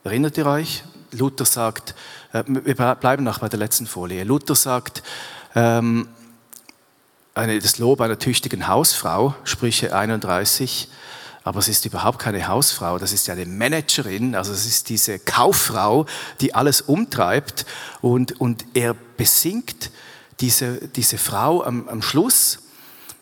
Erinnert 0.03 0.37
ihr 0.37 0.45
euch? 0.45 0.83
Luther 1.11 1.45
sagt, 1.45 1.95
äh, 2.31 2.43
wir 2.45 2.75
bleiben 2.75 3.23
noch 3.23 3.39
bei 3.39 3.49
der 3.49 3.59
letzten 3.59 3.87
Folie. 3.87 4.23
Luther 4.23 4.55
sagt, 4.55 5.01
ähm, 5.55 6.07
eine, 7.33 7.59
das 7.59 7.79
Lob 7.79 8.01
einer 8.01 8.19
tüchtigen 8.19 8.67
Hausfrau, 8.67 9.33
Sprüche 9.43 9.95
31, 9.95 10.89
aber 11.43 11.59
es 11.59 11.67
ist 11.67 11.85
überhaupt 11.85 12.19
keine 12.19 12.47
Hausfrau, 12.47 12.97
das 12.97 13.11
ist 13.11 13.27
ja 13.27 13.33
eine 13.33 13.45
Managerin, 13.45 14.35
also 14.35 14.53
es 14.53 14.65
ist 14.65 14.89
diese 14.89 15.19
Kauffrau, 15.19 16.05
die 16.39 16.55
alles 16.55 16.81
umtreibt 16.81 17.65
und, 18.01 18.39
und 18.39 18.65
er 18.73 18.93
besingt 18.93 19.91
diese, 20.39 20.87
diese 20.87 21.17
Frau 21.17 21.63
am, 21.63 21.87
am 21.89 22.01
Schluss. 22.01 22.59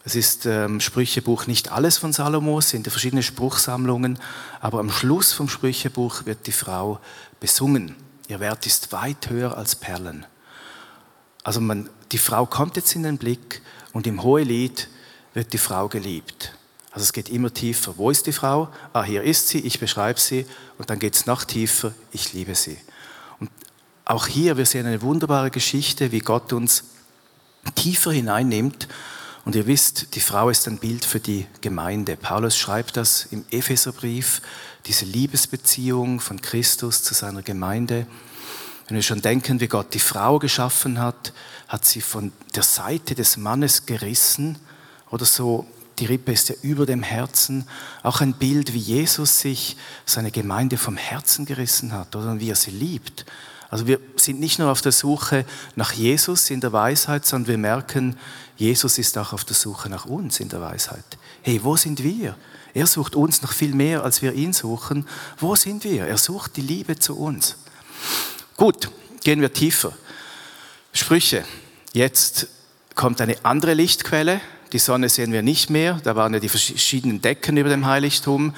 Es 0.04 0.16
ist 0.16 0.46
ähm, 0.46 0.80
Sprüchebuch 0.80 1.46
nicht 1.48 1.72
alles 1.72 1.98
von 1.98 2.14
Salomo, 2.14 2.60
es 2.60 2.70
sind 2.70 2.88
verschiedene 2.88 3.24
Spruchsammlungen, 3.24 4.20
aber 4.60 4.80
am 4.80 4.92
Schluss 4.92 5.34
vom 5.34 5.50
Sprüchebuch 5.50 6.26
wird 6.26 6.48
die 6.48 6.52
Frau 6.52 7.00
besungen. 7.40 7.96
Ihr 8.28 8.40
Wert 8.40 8.66
ist 8.66 8.92
weit 8.92 9.30
höher 9.30 9.58
als 9.58 9.76
Perlen. 9.76 10.26
Also 11.44 11.60
man, 11.60 11.90
die 12.12 12.18
Frau 12.18 12.46
kommt 12.46 12.76
jetzt 12.76 12.96
in 12.96 13.04
den 13.04 13.18
Blick 13.18 13.62
und 13.94 14.08
im 14.08 14.24
Hohelied 14.24 14.88
wird 15.34 15.54
die 15.54 15.58
Frau 15.58 15.88
geliebt. 15.88 16.54
Also 16.92 17.04
es 17.06 17.14
geht 17.14 17.30
immer 17.30 17.54
tiefer. 17.54 17.98
Wo 17.98 18.10
ist 18.10 18.28
die 18.28 18.34
Frau? 18.34 18.70
Ah, 18.92 19.04
hier 19.04 19.24
ist 19.24 19.48
sie, 19.48 19.60
ich 19.60 19.80
beschreibe 19.80 20.20
sie 20.20 20.46
und 20.78 20.90
dann 20.90 21.00
geht 21.00 21.16
es 21.16 21.26
noch 21.26 21.46
tiefer, 21.46 21.94
ich 22.12 22.34
liebe 22.34 22.54
sie. 22.54 22.78
Und 23.40 23.50
auch 24.04 24.28
hier, 24.28 24.58
wir 24.58 24.66
sehen 24.66 24.86
eine 24.86 25.02
wunderbare 25.02 25.52
Geschichte, 25.52 26.12
wie 26.12 26.20
Gott 26.20 26.52
uns 26.52 26.84
tiefer 27.76 28.12
hineinnimmt. 28.12 28.90
Und 29.46 29.56
ihr 29.56 29.66
wisst, 29.68 30.16
die 30.16 30.20
Frau 30.20 30.50
ist 30.50 30.68
ein 30.68 30.78
Bild 30.78 31.06
für 31.06 31.20
die 31.20 31.48
Gemeinde. 31.62 32.18
Paulus 32.18 32.58
schreibt 32.58 32.98
das 32.98 33.26
im 33.32 33.46
Epheserbrief, 33.52 34.42
diese 34.86 35.06
Liebesbeziehung 35.06 36.20
von 36.20 36.42
Christus 36.42 37.04
zu 37.04 37.14
seiner 37.14 37.42
Gemeinde. 37.42 38.06
Wenn 38.88 38.96
wir 38.96 39.04
schon 39.04 39.22
denken, 39.22 39.62
wie 39.62 39.68
Gott 39.68 39.94
die 39.94 40.00
Frau 40.00 40.40
geschaffen 40.40 41.00
hat, 41.00 41.34
hat 41.70 41.86
sie 41.86 42.02
von 42.02 42.34
der 42.54 42.64
Seite 42.64 43.16
des 43.16 43.38
Mannes 43.38 43.86
gerissen 43.86 44.60
oder 45.10 45.26
so 45.26 45.66
die 46.02 46.08
Rippe 46.08 46.32
ist 46.32 46.50
ja 46.50 46.56
über 46.64 46.88
dem 46.88 47.04
Herzen. 47.04 47.68
Auch 48.02 48.22
ein 48.22 48.34
Bild, 48.34 48.74
wie 48.74 48.80
Jesus 48.80 49.40
sich 49.40 49.78
seine 50.06 50.32
Gemeinde 50.32 50.78
vom 50.78 50.98
Herzen 50.98 51.46
gerissen 51.46 51.94
hat 51.94 52.16
oder 52.16 52.40
wie 52.40 52.50
er 52.50 52.56
sie 52.56 52.72
liebt. 52.72 53.26
Also 53.70 53.88
wir 53.88 54.00
sind 54.16 54.40
nicht 54.40 54.60
nur 54.60 54.72
auf 54.72 54.82
der 54.82 54.92
Suche 54.92 55.46
nach 55.76 55.94
Jesus 55.94 56.50
in 56.50 56.60
der 56.60 56.74
Weisheit, 56.74 57.26
sondern 57.26 57.52
wir 57.52 57.58
merken, 57.58 58.18
Jesus 58.58 58.98
ist 58.98 59.18
auch 59.18 59.32
auf 59.32 59.46
der 59.46 59.56
Suche 59.56 59.90
nach 59.90 60.06
uns 60.06 60.40
in 60.40 60.50
der 60.50 60.60
Weisheit. 60.60 61.06
Hey, 61.44 61.64
wo 61.64 61.78
sind 61.78 62.04
wir? 62.04 62.36
Er 62.74 62.88
sucht 62.88 63.16
uns 63.16 63.42
noch 63.44 63.54
viel 63.54 63.74
mehr, 63.74 64.04
als 64.04 64.22
wir 64.22 64.34
ihn 64.34 64.54
suchen. 64.54 65.08
Wo 65.38 65.56
sind 65.56 65.84
wir? 65.84 66.08
Er 66.08 66.18
sucht 66.18 66.58
die 66.58 66.62
Liebe 66.62 66.98
zu 66.98 67.18
uns. 67.18 67.58
Gut, 68.58 68.90
gehen 69.24 69.40
wir 69.40 69.54
tiefer. 69.54 69.94
Sprüche. 70.94 71.46
Jetzt 71.94 72.48
kommt 72.96 73.22
eine 73.22 73.38
andere 73.44 73.74
Lichtquelle, 73.74 74.42
die 74.74 74.80
Sonne 74.80 75.10
sehen 75.10 75.32
wir 75.32 75.42
nicht 75.42 75.70
mehr. 75.70 76.00
Da 76.04 76.16
waren 76.16 76.34
ja 76.34 76.40
die 76.40 76.50
verschiedenen 76.50 77.22
Decken 77.22 77.58
über 77.58 77.70
dem 77.70 77.86
Heiligtum. 77.86 78.56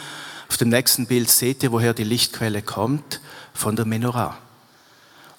Auf 0.49 0.57
dem 0.57 0.69
nächsten 0.69 1.07
Bild 1.07 1.29
seht 1.29 1.63
ihr, 1.63 1.71
woher 1.71 1.93
die 1.93 2.03
Lichtquelle 2.03 2.61
kommt. 2.61 3.21
Von 3.53 3.75
der 3.75 3.85
Menorah. 3.85 4.37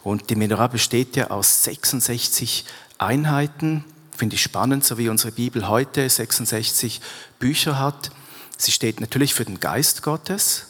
Und 0.03 0.31
die 0.31 0.37
Menorah 0.37 0.69
besteht 0.69 1.17
ja 1.17 1.31
aus 1.31 1.65
66 1.65 2.65
Einheiten. 2.99 3.85
Finde 4.17 4.37
ich 4.37 4.43
spannend, 4.43 4.85
so 4.85 4.99
wie 4.99 5.09
unsere 5.09 5.33
Bibel 5.33 5.69
heute 5.69 6.09
66 6.09 7.01
Bücher 7.39 7.79
hat. 7.79 8.11
Sie 8.57 8.71
steht 8.71 9.01
natürlich 9.01 9.35
für 9.35 9.45
den 9.45 9.61
Geist 9.61 10.03
Gottes, 10.03 10.67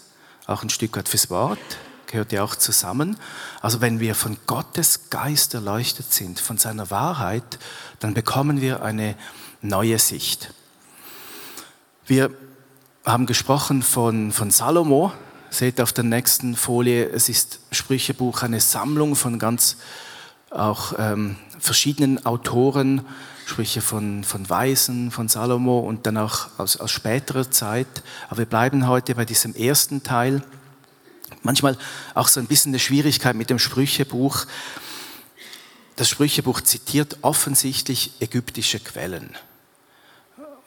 auch 0.46 0.62
ein 0.62 0.70
Stück 0.70 0.96
weit 0.96 1.08
fürs 1.08 1.28
Wort, 1.30 1.58
gehört 2.14 2.30
ja 2.30 2.44
auch 2.44 2.54
zusammen. 2.54 3.16
Also 3.60 3.80
wenn 3.80 3.98
wir 3.98 4.14
von 4.14 4.36
Gottes 4.46 5.10
Geist 5.10 5.52
erleuchtet 5.52 6.12
sind, 6.12 6.38
von 6.38 6.58
seiner 6.58 6.88
Wahrheit, 6.92 7.58
dann 7.98 8.14
bekommen 8.14 8.60
wir 8.60 8.84
eine 8.84 9.16
neue 9.62 9.98
Sicht. 9.98 10.54
Wir 12.06 12.30
haben 13.04 13.26
gesprochen 13.26 13.82
von, 13.82 14.30
von 14.30 14.52
Salomo. 14.52 15.12
Seht 15.50 15.80
auf 15.80 15.92
der 15.92 16.04
nächsten 16.04 16.54
Folie, 16.54 17.04
es 17.06 17.28
ist 17.28 17.58
Sprüchebuch, 17.72 18.44
eine 18.44 18.60
Sammlung 18.60 19.16
von 19.16 19.40
ganz 19.40 19.78
auch 20.50 20.94
ähm, 20.96 21.34
verschiedenen 21.58 22.24
Autoren, 22.24 23.04
Sprüche 23.44 23.80
von, 23.80 24.22
von 24.22 24.48
Weisen, 24.48 25.10
von 25.10 25.26
Salomo 25.26 25.80
und 25.80 26.06
dann 26.06 26.18
auch 26.18 26.46
aus, 26.58 26.76
aus 26.76 26.92
späterer 26.92 27.50
Zeit. 27.50 27.88
Aber 28.28 28.38
wir 28.38 28.46
bleiben 28.46 28.86
heute 28.86 29.16
bei 29.16 29.24
diesem 29.24 29.56
ersten 29.56 30.04
Teil. 30.04 30.44
Manchmal 31.44 31.76
auch 32.14 32.26
so 32.26 32.40
ein 32.40 32.46
bisschen 32.46 32.70
eine 32.70 32.80
Schwierigkeit 32.80 33.36
mit 33.36 33.50
dem 33.50 33.58
Sprüchebuch. 33.58 34.46
Das 35.94 36.08
Sprüchebuch 36.08 36.62
zitiert 36.62 37.18
offensichtlich 37.22 38.14
ägyptische 38.20 38.80
Quellen. 38.80 39.36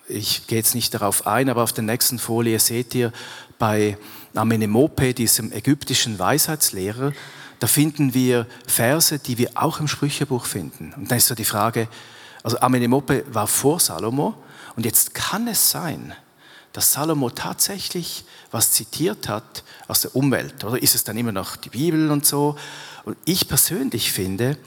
Ich 0.08 0.48
gehe 0.48 0.60
jetzt 0.60 0.76
nicht 0.76 0.94
darauf 0.94 1.28
ein, 1.28 1.50
aber 1.50 1.64
auf 1.64 1.74
der 1.74 1.84
nächsten 1.84 2.20
Folie 2.20 2.60
seht 2.60 2.96
ihr 2.96 3.12
bei 3.60 3.98
Amenemope, 4.36 5.14
diesem 5.14 5.52
ägyptischen 5.52 6.20
Weisheitslehrer, 6.20 7.12
da 7.60 7.66
finden 7.66 8.14
wir 8.14 8.46
Verse, 8.68 9.18
die 9.18 9.40
wir 9.40 9.52
auch 9.56 9.80
im 9.80 9.88
Sprüchebuch 9.88 10.46
finden. 10.46 10.94
Und 10.96 11.10
dann 11.10 11.18
ist 11.18 11.28
so 11.28 11.34
die 11.34 11.44
Frage, 11.44 11.88
also 12.44 12.60
Amenemope 12.60 13.26
war 13.32 13.48
vor 13.48 13.80
Salomo 13.80 14.36
und 14.76 14.86
jetzt 14.86 15.16
kann 15.16 15.48
es 15.48 15.72
sein, 15.72 16.14
dass 16.78 16.92
Salomo 16.92 17.32
tatsächlich 17.32 18.24
was 18.52 18.72
zitiert 18.72 19.28
hat 19.28 19.64
aus 19.88 20.02
der 20.02 20.16
Umwelt, 20.16 20.64
oder 20.64 20.80
ist 20.80 20.94
es 20.94 21.04
dann 21.04 21.18
immer 21.18 21.32
noch 21.32 21.56
die 21.56 21.70
Bibel 21.70 22.12
und 22.12 22.24
so? 22.24 22.56
Und 23.04 23.18
ich 23.26 23.48
persönlich 23.48 24.12
finde, 24.12 24.60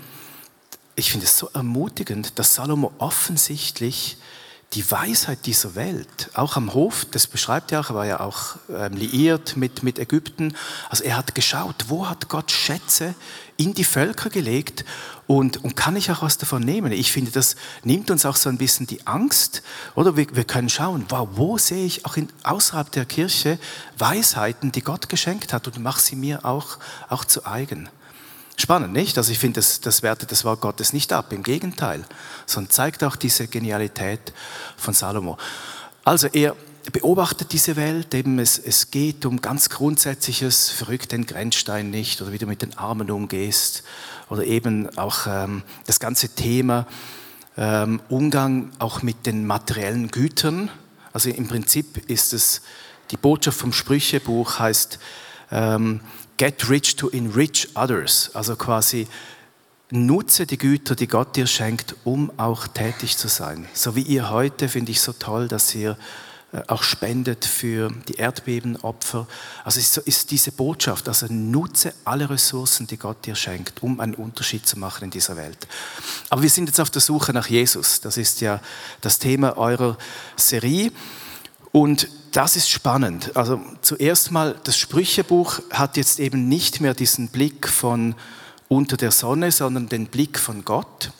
ich 0.96 1.12
finde 1.12 1.26
es 1.26 1.38
so 1.38 1.48
ermutigend, 1.54 2.36
dass 2.36 2.56
Salomo 2.56 2.90
offensichtlich 2.98 4.16
die 4.74 4.88
Weisheit 4.88 5.46
dieser 5.46 5.74
Welt, 5.74 6.30
auch 6.34 6.56
am 6.56 6.74
Hof, 6.74 7.04
das 7.10 7.26
beschreibt 7.26 7.72
er 7.72 7.80
auch, 7.80 7.90
er 7.90 7.94
war 7.96 8.06
ja 8.06 8.20
auch 8.20 8.54
ähm, 8.72 8.92
liiert 8.92 9.56
mit, 9.56 9.82
mit 9.82 9.98
Ägypten. 9.98 10.56
Also 10.88 11.02
er 11.02 11.16
hat 11.16 11.34
geschaut, 11.34 11.86
wo 11.88 12.08
hat 12.08 12.28
Gott 12.28 12.52
Schätze 12.52 13.16
in 13.56 13.74
die 13.74 13.82
Völker 13.82 14.30
gelegt 14.30 14.84
und, 15.26 15.64
und 15.64 15.74
kann 15.74 15.96
ich 15.96 16.12
auch 16.12 16.22
was 16.22 16.38
davon 16.38 16.62
nehmen? 16.62 16.92
Ich 16.92 17.10
finde, 17.10 17.32
das 17.32 17.56
nimmt 17.82 18.12
uns 18.12 18.24
auch 18.24 18.36
so 18.36 18.48
ein 18.48 18.58
bisschen 18.58 18.86
die 18.86 19.04
Angst, 19.08 19.64
oder? 19.96 20.16
Wir, 20.16 20.36
wir 20.36 20.44
können 20.44 20.68
schauen, 20.68 21.04
wow, 21.08 21.28
wo 21.32 21.58
sehe 21.58 21.84
ich 21.84 22.06
auch 22.06 22.16
in, 22.16 22.28
außerhalb 22.44 22.92
der 22.92 23.06
Kirche 23.06 23.58
Weisheiten, 23.98 24.70
die 24.70 24.82
Gott 24.82 25.08
geschenkt 25.08 25.52
hat 25.52 25.66
und 25.66 25.80
mache 25.80 26.00
sie 26.00 26.14
mir 26.14 26.44
auch, 26.44 26.78
auch 27.08 27.24
zu 27.24 27.44
eigen. 27.44 27.88
Spannend, 28.60 28.92
nicht? 28.92 29.16
Also 29.16 29.32
ich 29.32 29.38
finde, 29.38 29.54
das, 29.54 29.80
das 29.80 30.02
wertet 30.02 30.32
das 30.32 30.44
Wort 30.44 30.60
Gottes 30.60 30.92
nicht 30.92 31.14
ab, 31.14 31.32
im 31.32 31.42
Gegenteil, 31.42 32.04
sondern 32.44 32.70
zeigt 32.70 33.02
auch 33.02 33.16
diese 33.16 33.48
Genialität 33.48 34.34
von 34.76 34.92
Salomo. 34.92 35.38
Also 36.04 36.26
er 36.26 36.54
beobachtet 36.92 37.54
diese 37.54 37.76
Welt, 37.76 38.12
eben 38.12 38.38
es, 38.38 38.58
es 38.58 38.90
geht 38.90 39.24
um 39.24 39.40
ganz 39.40 39.70
Grundsätzliches, 39.70 40.68
verrückt 40.68 41.12
den 41.12 41.24
Grenzstein 41.24 41.88
nicht 41.88 42.20
oder 42.20 42.32
wie 42.32 42.38
du 42.38 42.46
mit 42.46 42.60
den 42.60 42.76
Armen 42.76 43.10
umgehst 43.10 43.82
oder 44.28 44.44
eben 44.44 44.94
auch 44.98 45.26
ähm, 45.26 45.62
das 45.86 45.98
ganze 45.98 46.28
Thema 46.28 46.86
ähm, 47.56 48.02
Umgang 48.10 48.72
auch 48.78 49.00
mit 49.00 49.24
den 49.24 49.46
materiellen 49.46 50.08
Gütern. 50.08 50.70
Also 51.14 51.30
im 51.30 51.48
Prinzip 51.48 52.10
ist 52.10 52.34
es, 52.34 52.60
die 53.10 53.16
Botschaft 53.16 53.58
vom 53.58 53.72
Sprüchebuch 53.72 54.58
heißt, 54.58 54.98
ähm, 55.50 56.00
Get 56.40 56.70
rich 56.70 56.96
to 56.96 57.10
enrich 57.10 57.68
others. 57.74 58.30
Also 58.32 58.56
quasi 58.56 59.06
nutze 59.90 60.46
die 60.46 60.56
Güter, 60.56 60.94
die 60.94 61.06
Gott 61.06 61.36
dir 61.36 61.46
schenkt, 61.46 61.94
um 62.04 62.32
auch 62.38 62.66
tätig 62.66 63.18
zu 63.18 63.28
sein. 63.28 63.68
So 63.74 63.94
wie 63.94 64.00
ihr 64.00 64.30
heute, 64.30 64.70
finde 64.70 64.90
ich 64.90 65.02
so 65.02 65.12
toll, 65.12 65.48
dass 65.48 65.74
ihr 65.74 65.98
äh, 66.54 66.62
auch 66.68 66.82
spendet 66.82 67.44
für 67.44 67.92
die 68.08 68.14
Erdbebenopfer. 68.14 69.26
Also 69.64 69.80
ist, 69.80 69.98
ist 69.98 70.30
diese 70.30 70.50
Botschaft, 70.50 71.08
also 71.08 71.26
nutze 71.28 71.92
alle 72.06 72.30
Ressourcen, 72.30 72.86
die 72.86 72.96
Gott 72.96 73.26
dir 73.26 73.34
schenkt, 73.34 73.82
um 73.82 74.00
einen 74.00 74.14
Unterschied 74.14 74.66
zu 74.66 74.78
machen 74.78 75.04
in 75.04 75.10
dieser 75.10 75.36
Welt. 75.36 75.68
Aber 76.30 76.40
wir 76.40 76.48
sind 76.48 76.70
jetzt 76.70 76.80
auf 76.80 76.88
der 76.88 77.02
Suche 77.02 77.34
nach 77.34 77.48
Jesus. 77.48 78.00
Das 78.00 78.16
ist 78.16 78.40
ja 78.40 78.62
das 79.02 79.18
Thema 79.18 79.58
eurer 79.58 79.98
Serie. 80.36 80.90
Und 81.70 82.08
das 82.32 82.56
ist 82.56 82.70
spannend. 82.70 83.36
Also 83.36 83.60
zuerst 83.82 84.30
mal, 84.30 84.58
das 84.64 84.76
Sprüchebuch 84.76 85.60
hat 85.70 85.96
jetzt 85.96 86.20
eben 86.20 86.48
nicht 86.48 86.80
mehr 86.80 86.94
diesen 86.94 87.28
Blick 87.28 87.68
von 87.68 88.14
unter 88.68 88.96
der 88.96 89.10
Sonne, 89.10 89.50
sondern 89.50 89.88
den 89.88 90.06
Blick 90.06 90.38
von 90.38 90.64
Gott. 90.64 91.10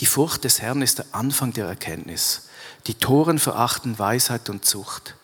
Die 0.00 0.06
Furcht 0.06 0.44
des 0.44 0.60
Herrn 0.60 0.82
ist 0.82 0.98
der 0.98 1.06
Anfang 1.12 1.52
der 1.52 1.66
Erkenntnis. 1.66 2.48
Die 2.86 2.94
Toren 2.94 3.38
verachten 3.38 3.98
Weisheit 3.98 4.48
und 4.48 4.64
Zucht. 4.64 5.14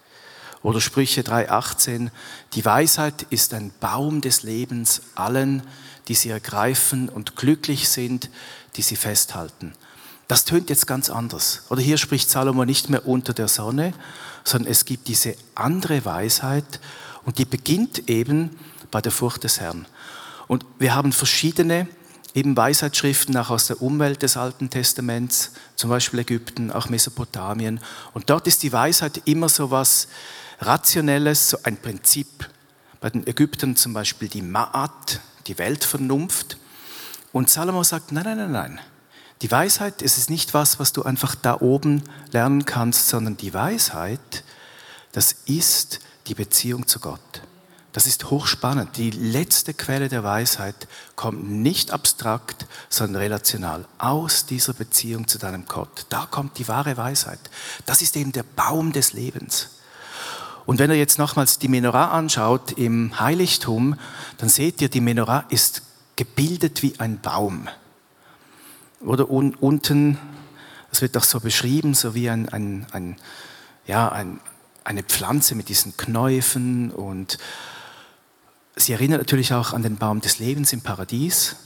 Oder 0.62 0.80
Sprüche 0.80 1.22
3.18, 1.22 2.10
die 2.52 2.64
Weisheit 2.64 3.26
ist 3.30 3.54
ein 3.54 3.72
Baum 3.80 4.20
des 4.20 4.42
Lebens 4.42 5.02
allen, 5.14 5.62
die 6.08 6.14
sie 6.14 6.30
ergreifen 6.30 7.08
und 7.08 7.36
glücklich 7.36 7.88
sind, 7.88 8.28
die 8.76 8.82
sie 8.82 8.96
festhalten. 8.96 9.72
Das 10.26 10.44
tönt 10.44 10.68
jetzt 10.68 10.86
ganz 10.86 11.08
anders. 11.10 11.62
Oder 11.70 11.80
hier 11.80 11.96
spricht 11.96 12.28
Salomo 12.28 12.64
nicht 12.64 12.90
mehr 12.90 13.06
unter 13.06 13.32
der 13.32 13.48
Sonne, 13.48 13.94
sondern 14.48 14.70
es 14.72 14.84
gibt 14.84 15.08
diese 15.08 15.34
andere 15.54 16.04
Weisheit. 16.04 16.80
Und 17.24 17.38
die 17.38 17.44
beginnt 17.44 18.08
eben 18.08 18.50
bei 18.90 19.00
der 19.00 19.12
Furcht 19.12 19.44
des 19.44 19.60
Herrn. 19.60 19.86
Und 20.46 20.64
wir 20.78 20.94
haben 20.94 21.12
verschiedene 21.12 21.88
eben 22.34 22.56
Weisheitsschriften 22.56 23.36
auch 23.36 23.50
aus 23.50 23.66
der 23.66 23.82
Umwelt 23.82 24.22
des 24.22 24.36
Alten 24.36 24.70
Testaments, 24.70 25.52
zum 25.76 25.90
Beispiel 25.90 26.20
Ägypten, 26.20 26.70
auch 26.70 26.88
Mesopotamien. 26.88 27.80
Und 28.14 28.30
dort 28.30 28.46
ist 28.46 28.62
die 28.62 28.72
Weisheit 28.72 29.22
immer 29.26 29.48
so 29.48 29.70
was 29.70 30.08
Rationelles, 30.60 31.50
so 31.50 31.58
ein 31.64 31.76
Prinzip. 31.76 32.48
Bei 33.00 33.10
den 33.10 33.26
Ägyptern 33.26 33.76
zum 33.76 33.92
Beispiel 33.92 34.28
die 34.28 34.42
Ma'at, 34.42 35.20
die 35.46 35.58
Weltvernunft. 35.58 36.58
Und 37.32 37.50
Salomo 37.50 37.82
sagt, 37.82 38.12
nein, 38.12 38.24
nein, 38.24 38.38
nein, 38.38 38.52
nein. 38.52 38.80
Die 39.42 39.50
Weisheit, 39.50 40.02
es 40.02 40.18
ist 40.18 40.30
nicht 40.30 40.52
was, 40.52 40.80
was 40.80 40.92
du 40.92 41.04
einfach 41.04 41.34
da 41.36 41.60
oben 41.60 42.02
lernen 42.32 42.64
kannst, 42.64 43.08
sondern 43.08 43.36
die 43.36 43.54
Weisheit, 43.54 44.42
das 45.12 45.32
ist 45.46 46.00
die 46.26 46.34
Beziehung 46.34 46.86
zu 46.86 46.98
Gott. 46.98 47.20
Das 47.92 48.06
ist 48.06 48.30
hochspannend. 48.30 48.96
Die 48.96 49.10
letzte 49.10 49.74
Quelle 49.74 50.08
der 50.08 50.22
Weisheit 50.22 50.88
kommt 51.16 51.48
nicht 51.50 51.90
abstrakt, 51.90 52.66
sondern 52.88 53.22
relational 53.22 53.86
aus 53.98 54.44
dieser 54.46 54.74
Beziehung 54.74 55.26
zu 55.26 55.38
deinem 55.38 55.66
Gott. 55.66 56.06
Da 56.08 56.26
kommt 56.26 56.58
die 56.58 56.68
wahre 56.68 56.96
Weisheit. 56.96 57.40
Das 57.86 58.02
ist 58.02 58.16
eben 58.16 58.32
der 58.32 58.42
Baum 58.42 58.92
des 58.92 59.14
Lebens. 59.14 59.70
Und 60.66 60.78
wenn 60.78 60.90
ihr 60.90 60.98
jetzt 60.98 61.18
nochmals 61.18 61.58
die 61.58 61.68
Menorah 61.68 62.10
anschaut 62.10 62.72
im 62.72 63.18
Heiligtum, 63.18 63.98
dann 64.36 64.50
seht 64.50 64.82
ihr, 64.82 64.90
die 64.90 65.00
Menorah 65.00 65.44
ist 65.48 65.82
gebildet 66.16 66.82
wie 66.82 67.00
ein 67.00 67.20
Baum. 67.20 67.68
Oder 69.00 69.30
un 69.30 69.54
unten, 69.54 70.18
es 70.90 71.02
wird 71.02 71.16
auch 71.16 71.24
so 71.24 71.40
beschrieben, 71.40 71.94
so 71.94 72.14
wie 72.14 72.30
ein, 72.30 72.48
ein, 72.48 72.86
ein 72.92 73.16
ja, 73.86 74.08
ein, 74.08 74.40
eine 74.84 75.02
Pflanze 75.02 75.54
mit 75.54 75.68
diesen 75.68 75.96
Knäufen 75.96 76.90
und 76.90 77.38
Sie 78.78 78.92
erinnert 78.92 79.18
natürlich 79.18 79.52
auch 79.52 79.72
an 79.72 79.82
den 79.82 79.96
Baum 79.96 80.20
des 80.20 80.38
Lebens 80.38 80.72
im 80.72 80.82
Paradies. 80.82 81.56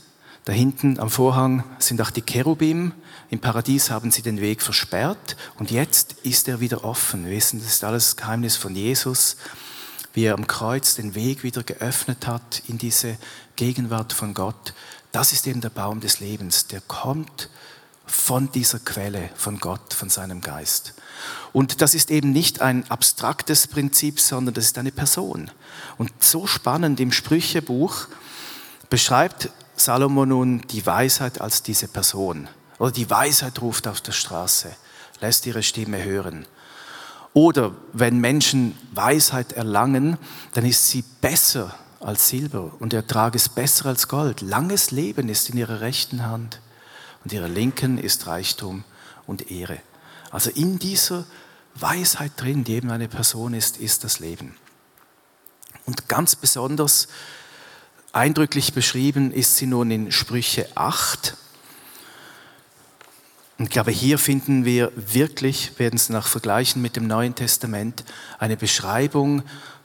Da 0.45 0.51
hinten 0.51 0.99
am 0.99 1.11
Vorhang 1.11 1.63
sind 1.77 2.01
auch 2.01 2.09
die 2.09 2.23
Cherubim. 2.23 2.91
Im 3.29 3.39
Paradies 3.39 3.91
haben 3.91 4.09
sie 4.09 4.23
den 4.23 4.41
Weg 4.41 4.63
versperrt 4.63 5.37
und 5.59 5.69
jetzt 5.69 6.13
ist 6.23 6.47
er 6.47 6.59
wieder 6.59 6.83
offen. 6.83 7.25
Wir 7.25 7.33
wissen, 7.33 7.59
das 7.59 7.73
ist 7.73 7.83
alles 7.83 8.15
Geheimnis 8.15 8.55
von 8.55 8.75
Jesus, 8.75 9.37
wie 10.15 10.23
er 10.23 10.33
am 10.33 10.47
Kreuz 10.47 10.95
den 10.95 11.13
Weg 11.13 11.43
wieder 11.43 11.61
geöffnet 11.61 12.25
hat 12.25 12.63
in 12.67 12.79
diese 12.79 13.15
Gegenwart 13.57 14.11
von 14.11 14.33
Gott. 14.33 14.73
Das 15.13 15.31
ist 15.31 15.45
eben 15.45 15.61
der 15.61 15.69
Baum 15.69 16.01
des 16.01 16.19
Lebens. 16.19 16.65
Der 16.67 16.81
kommt 16.81 17.49
von 18.05 18.51
dieser 18.51 18.79
Quelle, 18.79 19.29
von 19.35 19.59
Gott, 19.59 19.93
von 19.93 20.09
seinem 20.09 20.41
Geist. 20.41 20.95
Und 21.53 21.81
das 21.81 21.93
ist 21.93 22.09
eben 22.09 22.31
nicht 22.31 22.61
ein 22.61 22.89
abstraktes 22.89 23.67
Prinzip, 23.67 24.19
sondern 24.19 24.55
das 24.55 24.65
ist 24.65 24.77
eine 24.79 24.91
Person. 24.91 25.51
Und 25.99 26.11
so 26.21 26.47
spannend 26.47 26.99
im 26.99 27.11
Sprüchebuch 27.11 28.07
beschreibt 28.89 29.49
Salomo 29.75 30.25
nun 30.25 30.61
die 30.71 30.83
Weisheit 30.83 31.39
als 31.39 31.61
diese 31.61 31.87
Person. 31.87 32.49
Oder 32.79 32.91
die 32.91 33.09
Weisheit 33.09 33.61
ruft 33.61 33.87
auf 33.87 34.01
der 34.01 34.13
Straße, 34.13 34.75
lässt 35.21 35.45
ihre 35.45 35.61
Stimme 35.61 36.03
hören. 36.03 36.47
Oder 37.33 37.75
wenn 37.93 38.17
Menschen 38.17 38.75
Weisheit 38.93 39.53
erlangen, 39.53 40.17
dann 40.53 40.65
ist 40.65 40.87
sie 40.87 41.03
besser 41.21 41.73
als 42.03 42.29
Silber 42.29 42.71
und 42.79 42.93
Ertrag 42.93 43.35
ist 43.35 43.55
besser 43.55 43.87
als 43.87 44.07
Gold. 44.07 44.41
Langes 44.41 44.91
Leben 44.91 45.29
ist 45.29 45.49
in 45.49 45.57
ihrer 45.57 45.81
rechten 45.81 46.25
Hand 46.25 46.59
und 47.23 47.33
ihrer 47.33 47.47
linken 47.47 47.97
ist 47.97 48.27
Reichtum 48.27 48.83
und 49.25 49.49
Ehre. 49.51 49.79
Also 50.31 50.49
in 50.49 50.79
dieser 50.79 51.25
Weisheit 51.75 52.33
drin, 52.35 52.63
die 52.63 52.73
eben 52.73 52.91
eine 52.91 53.07
Person 53.07 53.53
ist, 53.53 53.77
ist 53.77 54.03
das 54.03 54.19
Leben. 54.19 54.55
Und 55.85 56.07
ganz 56.07 56.35
besonders 56.35 57.07
eindrücklich 58.11 58.73
beschrieben 58.73 59.31
ist 59.31 59.57
sie 59.57 59.65
nun 59.65 59.91
in 59.91 60.11
Sprüche 60.11 60.67
8. 60.75 61.35
Und 63.57 63.65
ich 63.65 63.71
glaube, 63.71 63.91
hier 63.91 64.17
finden 64.17 64.65
wir 64.65 64.91
wirklich, 64.95 65.77
werden 65.79 65.95
es 65.95 66.09
nach 66.09 66.27
Vergleichen 66.27 66.81
mit 66.81 66.95
dem 66.95 67.07
Neuen 67.07 67.35
Testament, 67.35 68.03
eine 68.39 68.57
Beschreibung 68.57 69.43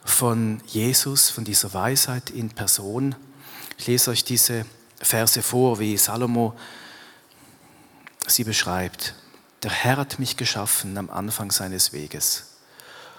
von 0.08 0.60
Jesus, 0.66 1.30
von 1.30 1.44
dieser 1.44 1.72
Weisheit 1.74 2.30
in 2.30 2.50
Person. 2.50 3.14
Ich 3.76 3.86
lese 3.86 4.10
euch 4.10 4.24
diese 4.24 4.64
Verse 5.00 5.42
vor, 5.42 5.78
wie 5.78 5.96
Salomo 5.96 6.56
sie 8.26 8.44
beschreibt. 8.44 9.14
Der 9.62 9.70
Herr 9.70 9.98
hat 9.98 10.18
mich 10.18 10.36
geschaffen 10.36 10.96
am 10.98 11.10
Anfang 11.10 11.52
seines 11.52 11.92
Weges, 11.92 12.46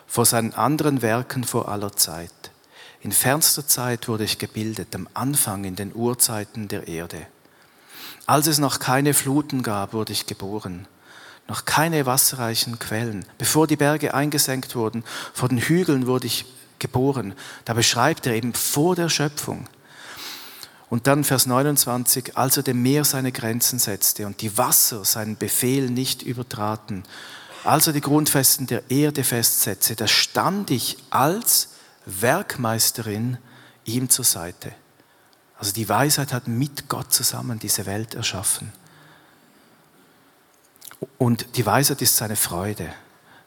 vor 0.07 0.25
seinen 0.25 0.53
anderen 0.53 1.01
Werken 1.01 1.43
vor 1.43 1.69
aller 1.69 1.93
Zeit. 1.93 2.31
In 3.01 3.11
fernster 3.11 3.65
Zeit 3.65 4.07
wurde 4.07 4.25
ich 4.25 4.39
gebildet, 4.39 4.93
am 4.95 5.07
Anfang 5.13 5.63
in 5.63 5.75
den 5.75 5.95
Urzeiten 5.95 6.67
der 6.67 6.87
Erde. 6.87 7.27
Als 8.25 8.47
es 8.47 8.57
noch 8.57 8.79
keine 8.79 9.13
Fluten 9.13 9.63
gab, 9.63 9.93
wurde 9.93 10.11
ich 10.11 10.25
geboren, 10.25 10.87
noch 11.47 11.65
keine 11.65 12.05
wasserreichen 12.05 12.77
Quellen. 12.77 13.25
Bevor 13.37 13.67
die 13.67 13.77
Berge 13.77 14.13
eingesenkt 14.13 14.75
wurden, 14.75 15.03
vor 15.33 15.49
den 15.49 15.59
Hügeln 15.59 16.05
wurde 16.05 16.27
ich 16.27 16.45
geboren. 16.79 17.33
Da 17.65 17.73
beschreibt 17.73 18.25
er 18.25 18.33
eben 18.33 18.53
vor 18.53 18.95
der 18.95 19.09
Schöpfung. 19.09 19.67
Und 20.89 21.05
dann 21.05 21.23
Vers 21.23 21.45
29, 21.45 22.35
als 22.35 22.57
er 22.57 22.63
dem 22.63 22.81
Meer 22.81 23.05
seine 23.05 23.31
Grenzen 23.31 23.77
setzte 23.77 24.25
und 24.25 24.41
die 24.41 24.57
Wasser 24.57 25.05
seinen 25.05 25.37
Befehl 25.37 25.89
nicht 25.89 26.23
übertraten, 26.23 27.03
als 27.63 27.87
er 27.87 27.93
die 27.93 28.01
Grundfesten 28.01 28.67
der 28.67 28.89
Erde 28.89 29.23
festsetzte, 29.23 29.95
da 29.95 30.07
stand 30.07 30.71
ich 30.71 30.97
als 31.09 31.69
Werkmeisterin 32.05 33.37
ihm 33.85 34.09
zur 34.09 34.25
Seite. 34.25 34.71
Also 35.57 35.73
die 35.73 35.89
Weisheit 35.89 36.31
hat 36.33 36.47
mit 36.47 36.87
Gott 36.87 37.13
zusammen 37.13 37.59
diese 37.59 37.85
Welt 37.85 38.15
erschaffen. 38.15 38.71
Und 41.17 41.57
die 41.57 41.65
Weisheit 41.65 42.01
ist 42.01 42.15
seine 42.15 42.37
Freude. 42.37 42.89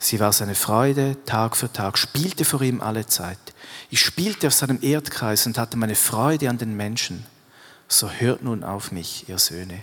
Sie 0.03 0.19
war 0.19 0.33
seine 0.33 0.57
Freude 0.57 1.17
Tag 1.25 1.57
für 1.57 1.73
Tag, 1.73 1.97
spielte 1.97 2.45
vor 2.45 2.61
ihm 2.61 2.81
alle 2.81 3.07
Zeit. 3.07 3.39
Ich 3.89 4.01
spielte 4.01 4.49
auf 4.49 4.53
seinem 4.53 4.81
Erdkreis 4.83 5.47
und 5.47 5.57
hatte 5.59 5.77
meine 5.77 5.95
Freude 5.95 6.51
an 6.51 6.59
den 6.59 6.77
Menschen 6.77 7.25
so 7.93 8.11
hört 8.11 8.43
nun 8.43 8.65
auf 8.65 8.91
mich, 8.91 9.29
ihr 9.29 9.39
Söhne. 9.39 9.83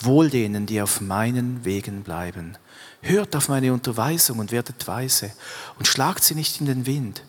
Wohl 0.00 0.30
denen, 0.30 0.66
die 0.66 0.80
auf 0.80 1.00
meinen 1.00 1.64
Wegen 1.64 2.02
bleiben. 2.02 2.56
Hört 3.02 3.36
auf 3.36 3.48
meine 3.48 3.72
Unterweisung 3.72 4.38
und 4.38 4.52
werdet 4.52 4.86
weise 4.86 5.32
und 5.78 5.86
schlagt 5.86 6.24
sie 6.24 6.34
nicht 6.34 6.60
in 6.60 6.66
den 6.66 6.86
Wind. 6.86 7.24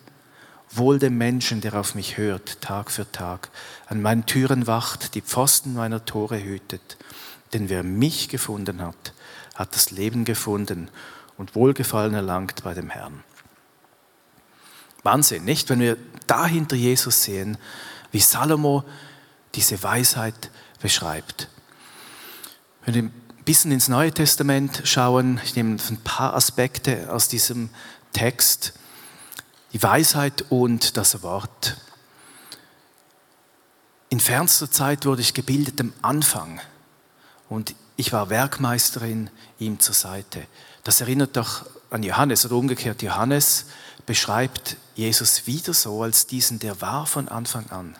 Wohl 0.70 0.98
dem 0.98 1.18
Menschen, 1.18 1.60
der 1.60 1.74
auf 1.74 1.94
mich 1.94 2.16
hört, 2.16 2.60
Tag 2.60 2.90
für 2.90 3.10
Tag, 3.10 3.50
an 3.86 4.02
meinen 4.02 4.26
Türen 4.26 4.66
wacht, 4.66 5.14
die 5.14 5.20
Pfosten 5.20 5.74
meiner 5.74 6.04
Tore 6.04 6.42
hütet. 6.42 6.96
Denn 7.52 7.68
wer 7.68 7.82
mich 7.82 8.28
gefunden 8.28 8.82
hat, 8.82 9.12
hat 9.54 9.74
das 9.74 9.90
Leben 9.90 10.24
gefunden 10.24 10.90
und 11.36 11.54
Wohlgefallen 11.54 12.14
erlangt 12.14 12.62
bei 12.62 12.74
dem 12.74 12.90
Herrn. 12.90 13.24
Wahnsinn, 15.02 15.44
nicht? 15.44 15.68
Wenn 15.70 15.80
wir 15.80 15.96
dahinter 16.26 16.76
Jesus 16.76 17.24
sehen, 17.24 17.58
wie 18.10 18.20
Salomo 18.20 18.84
diese 19.54 19.82
Weisheit 19.82 20.50
beschreibt. 20.80 21.48
Wenn 22.84 22.94
wir 22.94 23.02
ein 23.02 23.44
bisschen 23.44 23.70
ins 23.70 23.88
Neue 23.88 24.12
Testament 24.12 24.82
schauen, 24.84 25.40
ich 25.44 25.56
nehme 25.56 25.76
ein 25.90 26.00
paar 26.02 26.34
Aspekte 26.34 27.12
aus 27.12 27.28
diesem 27.28 27.70
Text, 28.12 28.74
die 29.72 29.82
Weisheit 29.82 30.44
und 30.50 30.96
das 30.96 31.22
Wort. 31.22 31.76
In 34.08 34.20
fernster 34.20 34.70
Zeit 34.70 35.06
wurde 35.06 35.22
ich 35.22 35.34
gebildet 35.34 35.80
am 35.80 35.92
Anfang 36.00 36.60
und 37.48 37.74
ich 37.96 38.12
war 38.12 38.30
Werkmeisterin 38.30 39.30
ihm 39.58 39.80
zur 39.80 39.94
Seite. 39.94 40.46
Das 40.84 41.00
erinnert 41.00 41.36
doch 41.36 41.64
an 41.90 42.02
Johannes 42.02 42.44
oder 42.44 42.56
umgekehrt. 42.56 43.02
Johannes 43.02 43.66
beschreibt 44.06 44.76
Jesus 44.94 45.46
wieder 45.46 45.72
so 45.72 46.02
als 46.02 46.26
diesen, 46.26 46.58
der 46.58 46.80
war 46.80 47.06
von 47.06 47.28
Anfang 47.28 47.70
an. 47.70 47.96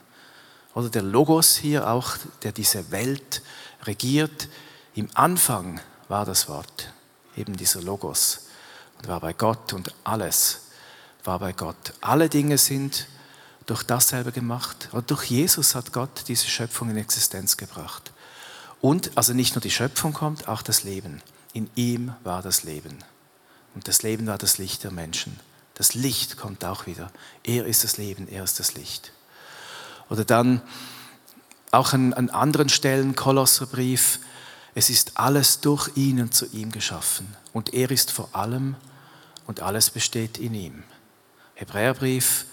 Oder 0.75 0.91
der 0.91 1.03
Logos 1.03 1.57
hier 1.57 1.89
auch, 1.89 2.17
der 2.43 2.53
diese 2.53 2.91
Welt 2.91 3.43
regiert. 3.85 4.49
Im 4.95 5.09
Anfang 5.15 5.81
war 6.09 6.27
das 6.27 6.49
Wort, 6.49 6.93
eben 7.37 7.57
dieser 7.57 7.81
Logos. 7.81 8.47
Und 8.99 9.09
war 9.09 9.21
bei 9.21 9.33
Gott 9.33 9.73
und 9.73 9.95
alles 10.05 10.63
war 11.25 11.39
bei 11.39 11.53
Gott. 11.53 11.95
Alle 12.01 12.29
Dinge 12.29 12.59
sind 12.59 13.07
durch 13.67 13.83
dasselbe 13.83 14.31
gemacht. 14.31 14.89
Und 14.93 15.11
durch 15.11 15.25
Jesus 15.25 15.75
hat 15.75 15.93
Gott 15.93 16.25
diese 16.29 16.47
Schöpfung 16.47 16.91
in 16.91 16.97
Existenz 16.99 17.57
gebracht. 17.57 18.13
Und 18.81 19.17
also 19.17 19.33
nicht 19.33 19.55
nur 19.55 19.63
die 19.63 19.71
Schöpfung 19.71 20.13
kommt, 20.13 20.49
auch 20.49 20.61
das 20.61 20.83
Leben. 20.83 21.23
In 21.55 21.71
ihm 21.77 22.13
war 22.25 22.43
das 22.43 22.65
Leben. 22.65 22.99
Und 23.75 23.89
das 23.89 24.03
Leben 24.03 24.27
war 24.27 24.39
das 24.39 24.59
Licht 24.59 24.85
der 24.85 24.91
Menschen. 24.91 25.39
Das 25.75 25.95
Licht 25.95 26.37
kommt 26.37 26.65
auch 26.65 26.87
wieder. 26.87 27.11
Er 27.45 27.65
ist 27.65 27.85
das 27.85 27.97
Leben, 27.97 28.29
er 28.29 28.45
ist 28.45 28.61
das 28.61 28.75
Licht. 28.75 29.13
Oder 30.11 30.25
dann 30.25 30.61
auch 31.71 31.93
an, 31.93 32.13
an 32.13 32.29
anderen 32.31 32.69
Stellen, 32.69 33.17
Kolosserbrief, 33.17 34.19
es 34.75 34.91
ist 34.91 35.17
alles 35.17 35.61
durch 35.61 35.91
ihn 35.97 36.21
und 36.21 36.35
zu 36.35 36.47
ihm 36.47 36.73
geschaffen. 36.73 37.37
Und 37.53 37.73
er 37.73 37.91
ist 37.91 38.11
vor 38.11 38.29
allem 38.33 38.75
und 39.47 39.61
alles 39.61 39.91
besteht 39.91 40.39
in 40.39 40.55
ihm. 40.55 40.83
Hebräerbrief, 41.55 42.47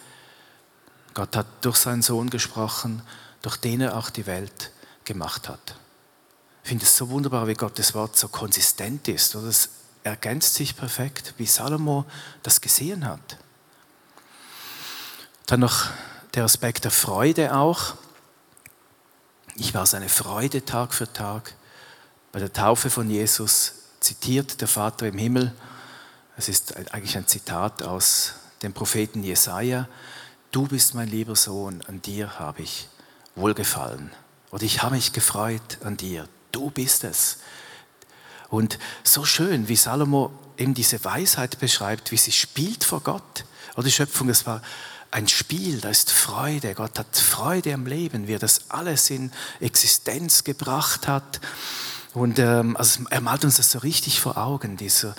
Gott 1.16 1.36
hat 1.36 1.48
durch 1.62 1.78
seinen 1.78 2.04
Sohn 2.04 2.30
gesprochen, 2.30 3.02
durch 3.42 3.58
den 3.58 3.82
er 3.82 3.98
auch 3.98 4.12
die 4.12 4.28
Welt 4.28 4.72
gemacht 5.06 5.50
hat. 5.50 5.76
Ich 6.64 6.70
finde 6.70 6.86
es 6.86 6.96
so 6.96 7.10
wunderbar, 7.10 7.48
wie 7.48 7.54
Gottes 7.54 7.94
Wort 7.94 8.16
so 8.18 8.28
konsistent 8.28 9.08
ist. 9.08 9.36
Oder 9.36 9.48
es 9.48 9.70
ergänzt 10.04 10.56
sich 10.56 10.76
perfekt, 10.76 11.34
wie 11.38 11.46
Salomo 11.46 12.06
das 12.44 12.62
gesehen 12.62 13.06
hat. 13.06 13.38
Dann 15.48 15.60
noch 15.60 15.90
der 16.34 16.44
Aspekt 16.44 16.86
der 16.86 16.92
Freude 16.92 17.56
auch. 17.56 17.96
Ich 19.56 19.74
war 19.74 19.86
seine 19.86 20.10
Freude 20.10 20.64
Tag 20.64 20.94
für 20.94 21.12
Tag. 21.12 21.56
Bei 22.32 22.40
der 22.40 22.54
Taufe 22.54 22.90
von 22.90 23.10
Jesus 23.10 23.74
zitiert 24.00 24.62
der 24.62 24.68
Vater 24.68 25.08
im 25.08 25.18
Himmel, 25.18 25.54
es 26.38 26.48
ist 26.48 26.76
eigentlich 26.78 27.18
ein 27.18 27.28
Zitat 27.28 27.84
aus 27.84 28.34
dem 28.64 28.74
Propheten 28.74 29.24
Jesaja, 29.24 29.88
Du 30.52 30.68
bist 30.68 30.96
mein 30.96 31.08
lieber 31.08 31.38
Sohn, 31.38 31.82
an 31.88 32.02
dir 32.02 32.38
habe 32.38 32.62
ich 32.62 32.90
wohlgefallen. 33.36 34.12
Und 34.50 34.64
ich 34.64 34.84
habe 34.84 34.96
mich 34.96 35.14
gefreut 35.14 35.78
an 35.82 35.96
dir. 35.96 36.28
Du 36.52 36.70
bist 36.70 37.04
es. 37.04 37.38
Und 38.50 38.80
so 39.04 39.24
schön, 39.24 39.68
wie 39.68 39.76
Salomo 39.76 40.32
eben 40.58 40.74
diese 40.74 41.04
Weisheit 41.04 41.60
beschreibt, 41.60 42.12
wie 42.12 42.18
sie 42.18 42.32
spielt 42.32 42.84
vor 42.84 43.02
Gott. 43.02 43.46
Oder 43.76 43.86
die 43.86 43.92
Schöpfung, 43.92 44.30
es 44.30 44.46
war 44.46 44.62
ein 45.12 45.28
Spiel, 45.28 45.80
da 45.82 45.90
ist 45.90 46.12
Freude. 46.12 46.74
Gott 46.74 46.98
hat 46.98 47.16
Freude 47.16 47.74
am 47.74 47.86
Leben, 47.86 48.28
wie 48.28 48.36
er 48.36 48.40
das 48.40 48.70
alles 48.70 49.10
in 49.10 49.32
Existenz 49.60 50.44
gebracht 50.44 51.08
hat. 51.08 51.42
Und 52.14 52.40
ähm, 52.40 52.76
also 52.78 53.02
er 53.10 53.22
malt 53.22 53.46
uns 53.46 53.58
das 53.58 53.72
so 53.72 53.80
richtig 53.80 54.20
vor 54.20 54.38
Augen. 54.38 54.78
Diese, 54.78 55.16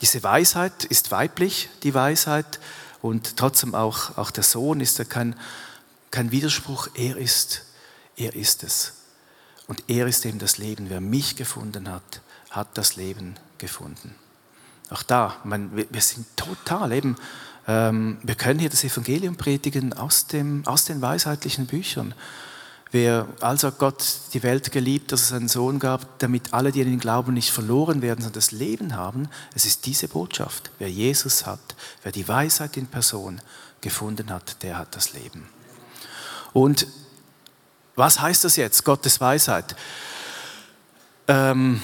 diese 0.00 0.22
Weisheit 0.22 0.84
ist 0.84 1.10
weiblich, 1.10 1.68
die 1.82 1.94
Weisheit. 1.94 2.60
Und 3.02 3.36
trotzdem 3.36 3.74
auch, 3.74 4.16
auch 4.16 4.30
der 4.30 4.44
Sohn 4.44 4.80
ist 4.80 4.98
ja 4.98 5.04
kein, 5.04 5.36
kein 6.10 6.30
Widerspruch. 6.30 6.88
Er 6.94 7.16
ist, 7.16 7.62
er 8.16 8.34
ist 8.34 8.62
es. 8.62 8.95
Und 9.66 9.82
er 9.88 10.06
ist 10.06 10.24
eben 10.24 10.38
das 10.38 10.58
Leben. 10.58 10.90
Wer 10.90 11.00
mich 11.00 11.36
gefunden 11.36 11.90
hat, 11.90 12.20
hat 12.50 12.78
das 12.78 12.96
Leben 12.96 13.34
gefunden. 13.58 14.14
Auch 14.90 15.02
da, 15.02 15.36
man, 15.44 15.76
wir 15.76 16.00
sind 16.00 16.26
total 16.36 16.92
eben, 16.92 17.16
ähm, 17.66 18.18
wir 18.22 18.36
können 18.36 18.60
hier 18.60 18.70
das 18.70 18.84
Evangelium 18.84 19.36
predigen 19.36 19.92
aus, 19.92 20.26
dem, 20.26 20.64
aus 20.66 20.84
den 20.84 21.02
weisheitlichen 21.02 21.66
Büchern. 21.66 22.14
Wer 22.92 23.26
also 23.40 23.72
Gott 23.72 24.04
die 24.32 24.44
Welt 24.44 24.70
geliebt, 24.70 25.10
dass 25.10 25.22
es 25.22 25.32
einen 25.32 25.48
Sohn 25.48 25.80
gab, 25.80 26.20
damit 26.20 26.54
alle, 26.54 26.70
die 26.70 26.82
an 26.82 26.88
ihn 26.88 27.00
glauben, 27.00 27.34
nicht 27.34 27.50
verloren 27.50 28.00
werden, 28.00 28.20
sondern 28.22 28.34
das 28.38 28.52
Leben 28.52 28.94
haben, 28.94 29.28
es 29.54 29.66
ist 29.66 29.86
diese 29.86 30.06
Botschaft. 30.06 30.70
Wer 30.78 30.88
Jesus 30.88 31.46
hat, 31.46 31.58
wer 32.04 32.12
die 32.12 32.28
Weisheit 32.28 32.76
in 32.76 32.86
Person 32.86 33.40
gefunden 33.80 34.30
hat, 34.30 34.62
der 34.62 34.78
hat 34.78 34.94
das 34.94 35.12
Leben. 35.12 35.48
Und 36.52 36.86
was 37.96 38.20
heißt 38.20 38.44
das 38.44 38.56
jetzt, 38.56 38.84
Gottes 38.84 39.20
Weisheit? 39.20 39.74
Ähm, 41.26 41.80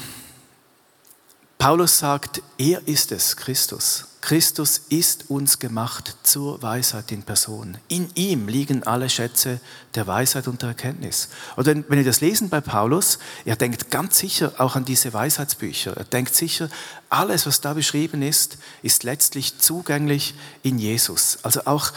Paulus 1.59 1.99
sagt, 1.99 2.43
er 2.59 2.87
ist 2.87 3.13
es, 3.13 3.37
Christus. 3.37 4.07
Christus 4.21 4.83
ist 4.89 5.31
uns 5.31 5.59
gemacht 5.59 6.17
zur 6.23 6.63
Weisheit 6.63 7.11
in 7.11 7.25
Person. 7.25 7.77
In 7.89 8.09
ihm 8.15 8.47
liegen 8.47 8.85
alle 8.85 9.11
Schätze 9.11 9.61
der 9.97 10.07
Weisheit 10.07 10.47
und 10.47 10.63
der 10.63 10.71
Erkenntnis. 10.71 11.29
Und 11.57 11.67
wenn, 11.67 11.85
wenn 11.89 11.99
ihr 11.99 12.05
das 12.05 12.21
lesen 12.21 12.49
bei 12.49 12.61
Paulus, 12.61 13.19
er 13.45 13.57
denkt 13.57 13.91
ganz 13.91 14.19
sicher 14.19 14.53
auch 14.59 14.77
an 14.77 14.85
diese 14.85 15.13
Weisheitsbücher. 15.13 15.97
Er 15.97 16.05
denkt 16.05 16.37
sicher, 16.37 16.69
alles, 17.11 17.47
was 17.47 17.61
da 17.61 17.75
beschrieben 17.75 18.23
ist, 18.23 18.59
ist 18.83 19.03
letztlich 19.03 19.59
zugänglich 19.59 20.35
in 20.63 20.79
Jesus. 20.79 21.39
Also 21.43 21.63
auch 21.65 21.93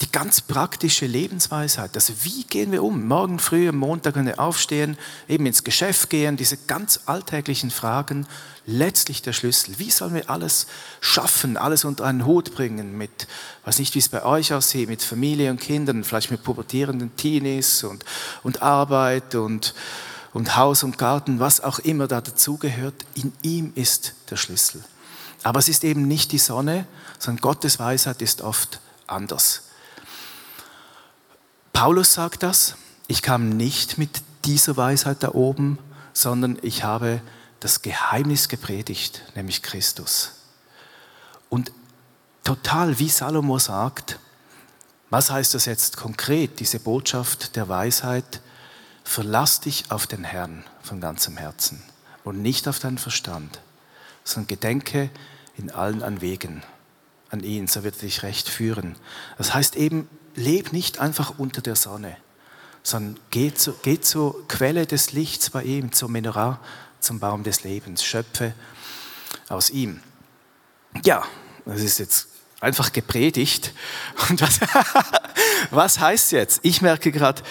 die 0.00 0.10
ganz 0.10 0.40
praktische 0.40 1.04
Lebensweisheit. 1.04 1.94
Also 1.94 2.14
wie 2.22 2.44
gehen 2.44 2.72
wir 2.72 2.82
um? 2.82 3.06
Morgen 3.06 3.38
früh, 3.38 3.68
am 3.68 3.76
Montag, 3.76 4.14
wenn 4.14 4.24
wir 4.24 4.40
aufstehen, 4.40 4.96
eben 5.28 5.44
ins 5.44 5.62
Geschäft 5.62 6.08
gehen, 6.08 6.38
diese 6.38 6.56
ganz 6.56 7.00
alltäglichen 7.04 7.70
Fragen, 7.70 8.26
letztlich 8.64 9.20
der 9.20 9.34
Schlüssel. 9.34 9.78
Wie 9.78 9.90
sollen 9.90 10.14
wir 10.14 10.30
alles 10.30 10.66
schaffen, 11.00 11.58
alles 11.58 11.84
unter 11.84 12.04
einen 12.04 12.24
Hut 12.24 12.54
bringen 12.54 12.96
mit, 12.96 13.26
weiß 13.64 13.78
nicht, 13.78 13.94
wie 13.94 13.98
es 13.98 14.08
bei 14.08 14.24
euch 14.24 14.54
aussieht, 14.54 14.88
mit 14.88 15.02
Familie 15.02 15.50
und 15.50 15.60
Kindern, 15.60 16.02
vielleicht 16.02 16.30
mit 16.30 16.42
pubertierenden 16.42 17.14
Teenies 17.16 17.84
und, 17.84 18.04
und 18.42 18.62
Arbeit 18.62 19.34
und, 19.34 19.74
und 20.32 20.56
Haus 20.56 20.82
und 20.82 20.96
Garten, 20.96 21.40
was 21.40 21.60
auch 21.60 21.78
immer 21.78 22.08
da 22.08 22.22
dazugehört. 22.22 22.94
In 23.14 23.32
ihm 23.42 23.72
ist 23.74 24.14
der 24.30 24.36
Schlüssel. 24.36 24.82
Aber 25.42 25.58
es 25.58 25.68
ist 25.68 25.84
eben 25.84 26.08
nicht 26.08 26.32
die 26.32 26.38
Sonne, 26.38 26.86
sondern 27.18 27.42
Gottes 27.42 27.78
Weisheit 27.78 28.22
ist 28.22 28.40
oft 28.40 28.80
anders. 29.06 29.62
Paulus 31.72 32.14
sagt 32.14 32.42
das, 32.42 32.76
ich 33.06 33.22
kam 33.22 33.50
nicht 33.50 33.98
mit 33.98 34.22
dieser 34.44 34.76
Weisheit 34.76 35.22
da 35.22 35.30
oben, 35.30 35.78
sondern 36.12 36.58
ich 36.62 36.84
habe 36.84 37.20
das 37.60 37.82
Geheimnis 37.82 38.48
gepredigt, 38.48 39.22
nämlich 39.34 39.62
Christus. 39.62 40.32
Und 41.48 41.72
total 42.44 42.98
wie 42.98 43.08
Salomo 43.08 43.58
sagt, 43.58 44.18
was 45.10 45.30
heißt 45.30 45.54
das 45.54 45.64
jetzt 45.64 45.96
konkret, 45.96 46.60
diese 46.60 46.78
Botschaft 46.78 47.56
der 47.56 47.68
Weisheit? 47.68 48.40
Verlass 49.02 49.60
dich 49.60 49.90
auf 49.90 50.06
den 50.06 50.24
Herrn 50.24 50.64
von 50.82 51.00
ganzem 51.00 51.36
Herzen 51.36 51.82
und 52.22 52.40
nicht 52.40 52.68
auf 52.68 52.78
deinen 52.78 52.98
Verstand, 52.98 53.60
sondern 54.22 54.46
gedenke 54.46 55.10
in 55.56 55.70
allen 55.70 56.02
Anwegen 56.02 56.62
an 57.30 57.40
ihn, 57.40 57.66
so 57.66 57.82
wird 57.82 57.96
er 57.96 58.02
dich 58.02 58.22
recht 58.22 58.48
führen. 58.48 58.96
Das 59.38 59.54
heißt 59.54 59.76
eben, 59.76 60.08
leb 60.40 60.72
nicht 60.72 60.98
einfach 60.98 61.38
unter 61.38 61.60
der 61.60 61.76
Sonne, 61.76 62.16
sondern 62.82 63.20
geh, 63.30 63.52
zu, 63.54 63.74
geh 63.82 64.00
zur 64.00 64.46
Quelle 64.48 64.86
des 64.86 65.12
Lichts 65.12 65.50
bei 65.50 65.62
ihm, 65.62 65.92
zum 65.92 66.12
Menorah, 66.12 66.58
zum 67.00 67.20
Baum 67.20 67.42
des 67.42 67.62
Lebens, 67.64 68.04
schöpfe 68.04 68.54
aus 69.48 69.70
ihm. 69.70 70.00
Ja, 71.04 71.24
das 71.64 71.80
ist 71.80 71.98
jetzt 71.98 72.28
einfach 72.60 72.92
gepredigt. 72.92 73.72
Und 74.28 74.40
was, 74.40 74.60
was 75.70 76.00
heißt 76.00 76.32
jetzt? 76.32 76.60
Ich 76.62 76.82
merke 76.82 77.12
gerade, 77.12 77.42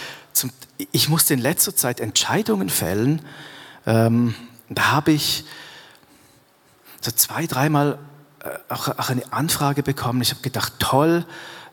ich 0.92 1.10
musste 1.10 1.34
in 1.34 1.40
letzter 1.40 1.76
Zeit 1.76 2.00
Entscheidungen 2.00 2.70
fällen. 2.70 3.22
Ähm, 3.86 4.36
da 4.70 4.92
habe 4.92 5.12
ich 5.12 5.46
so 7.02 7.12
zwei, 7.12 7.48
dreimal 7.48 8.00
äh, 8.44 8.58
auch, 8.70 8.88
auch 8.88 9.10
eine 9.10 9.32
Anfrage 9.32 9.84
bekommen. 9.84 10.22
Ich 10.22 10.32
habe 10.32 10.42
gedacht, 10.42 10.74
toll, 10.80 11.26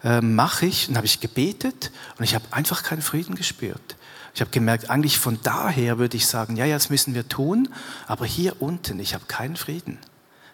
äh, 0.06 0.20
mache 0.20 0.66
ich. 0.66 0.88
Und 0.88 0.96
habe 0.96 1.06
ich 1.06 1.20
gebetet 1.20 1.90
und 2.16 2.24
ich 2.24 2.34
habe 2.34 2.44
einfach 2.52 2.84
keinen 2.84 3.02
Frieden 3.02 3.34
gespürt. 3.34 3.96
Ich 4.34 4.40
habe 4.40 4.50
gemerkt, 4.50 4.88
eigentlich 4.88 5.18
von 5.18 5.38
daher 5.42 5.98
würde 5.98 6.16
ich 6.16 6.26
sagen, 6.26 6.56
ja, 6.56 6.64
ja, 6.64 6.76
das 6.76 6.90
müssen 6.90 7.14
wir 7.14 7.28
tun, 7.28 7.68
aber 8.06 8.24
hier 8.24 8.60
unten, 8.62 9.00
ich 9.00 9.14
habe 9.14 9.24
keinen 9.26 9.56
Frieden. 9.56 9.98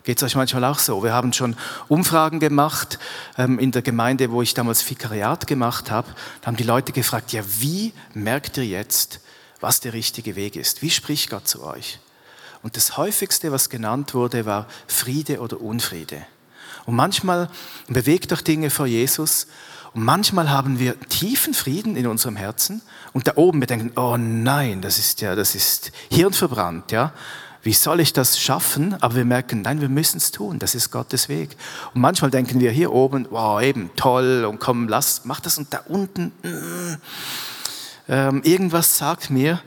Geht 0.04 0.16
es 0.18 0.22
euch 0.22 0.36
manchmal 0.36 0.64
auch 0.64 0.78
so? 0.78 1.04
Wir 1.04 1.12
haben 1.12 1.32
schon 1.32 1.56
Umfragen 1.88 2.40
gemacht 2.40 2.98
ähm, 3.36 3.58
in 3.58 3.70
der 3.70 3.82
Gemeinde, 3.82 4.30
wo 4.30 4.40
ich 4.40 4.54
damals 4.54 4.88
Vikariat 4.88 5.46
gemacht 5.46 5.90
habe. 5.90 6.08
Da 6.40 6.46
haben 6.46 6.56
die 6.56 6.64
Leute 6.64 6.92
gefragt, 6.92 7.32
ja, 7.32 7.42
wie 7.60 7.92
merkt 8.14 8.56
ihr 8.56 8.66
jetzt, 8.66 9.20
was 9.60 9.80
der 9.80 9.92
richtige 9.92 10.34
Weg 10.34 10.56
ist? 10.56 10.82
Wie 10.82 10.90
spricht 10.90 11.30
Gott 11.30 11.46
zu 11.46 11.62
euch? 11.62 12.00
Und 12.62 12.76
das 12.76 12.96
häufigste, 12.96 13.52
was 13.52 13.68
genannt 13.68 14.14
wurde, 14.14 14.46
war 14.46 14.66
Friede 14.86 15.40
oder 15.40 15.60
Unfriede. 15.60 16.24
Und 16.86 16.96
manchmal 16.96 17.48
bewegt 17.88 18.32
auch 18.32 18.40
Dinge 18.40 18.70
vor 18.70 18.86
Jesus. 18.86 19.46
Und 19.94 20.04
manchmal 20.04 20.50
haben 20.50 20.78
wir 20.78 20.98
tiefen 21.00 21.54
Frieden 21.54 21.96
in 21.96 22.06
unserem 22.06 22.36
Herzen. 22.36 22.82
Und 23.12 23.26
da 23.26 23.32
oben 23.36 23.60
wir 23.60 23.66
denken, 23.66 23.92
oh 23.96 24.16
nein, 24.16 24.80
das 24.80 24.98
ist 24.98 25.20
ja, 25.20 25.34
das 25.34 25.54
ist 25.54 25.92
hirnverbrannt, 26.10 26.92
ja. 26.92 27.12
Wie 27.64 27.74
soll 27.74 28.00
ich 28.00 28.12
das 28.12 28.40
schaffen? 28.40 29.00
Aber 29.00 29.14
wir 29.14 29.24
merken, 29.24 29.62
nein, 29.62 29.80
wir 29.80 29.88
müssen 29.88 30.16
es 30.16 30.32
tun. 30.32 30.58
Das 30.58 30.74
ist 30.74 30.90
Gottes 30.90 31.28
Weg. 31.28 31.56
Und 31.94 32.00
manchmal 32.00 32.32
denken 32.32 32.58
wir 32.58 32.72
hier 32.72 32.92
oben, 32.92 33.28
wow, 33.30 33.62
eben 33.62 33.90
toll 33.94 34.44
und 34.48 34.58
komm, 34.58 34.88
lass, 34.88 35.24
mach 35.24 35.38
das. 35.38 35.58
Und 35.58 35.72
da 35.72 35.82
unten, 35.86 36.32
mm, 36.42 36.96
ähm, 38.08 38.42
irgendwas 38.42 38.98
sagt 38.98 39.30
mir, 39.30 39.62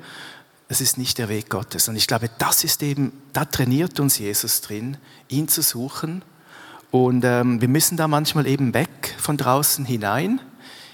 es 0.67 0.81
ist 0.81 0.97
nicht 0.97 1.19
der 1.19 1.29
Weg 1.29 1.49
Gottes. 1.49 1.87
Und 1.87 1.95
ich 1.95 2.07
glaube, 2.07 2.29
das 2.37 2.65
ist 2.65 2.83
eben, 2.83 3.13
da 3.31 3.45
trainiert 3.45 3.99
uns 4.01 4.17
Jesus 4.17 4.59
drin, 4.59 4.97
ihn 5.29 5.47
zu 5.47 5.61
suchen 5.61 6.21
und 6.91 7.25
ähm, 7.25 7.61
wir 7.61 7.67
müssen 7.67 7.97
da 7.97 8.07
manchmal 8.07 8.47
eben 8.47 8.73
weg 8.73 9.15
von 9.17 9.37
draußen 9.37 9.85
hinein 9.85 10.39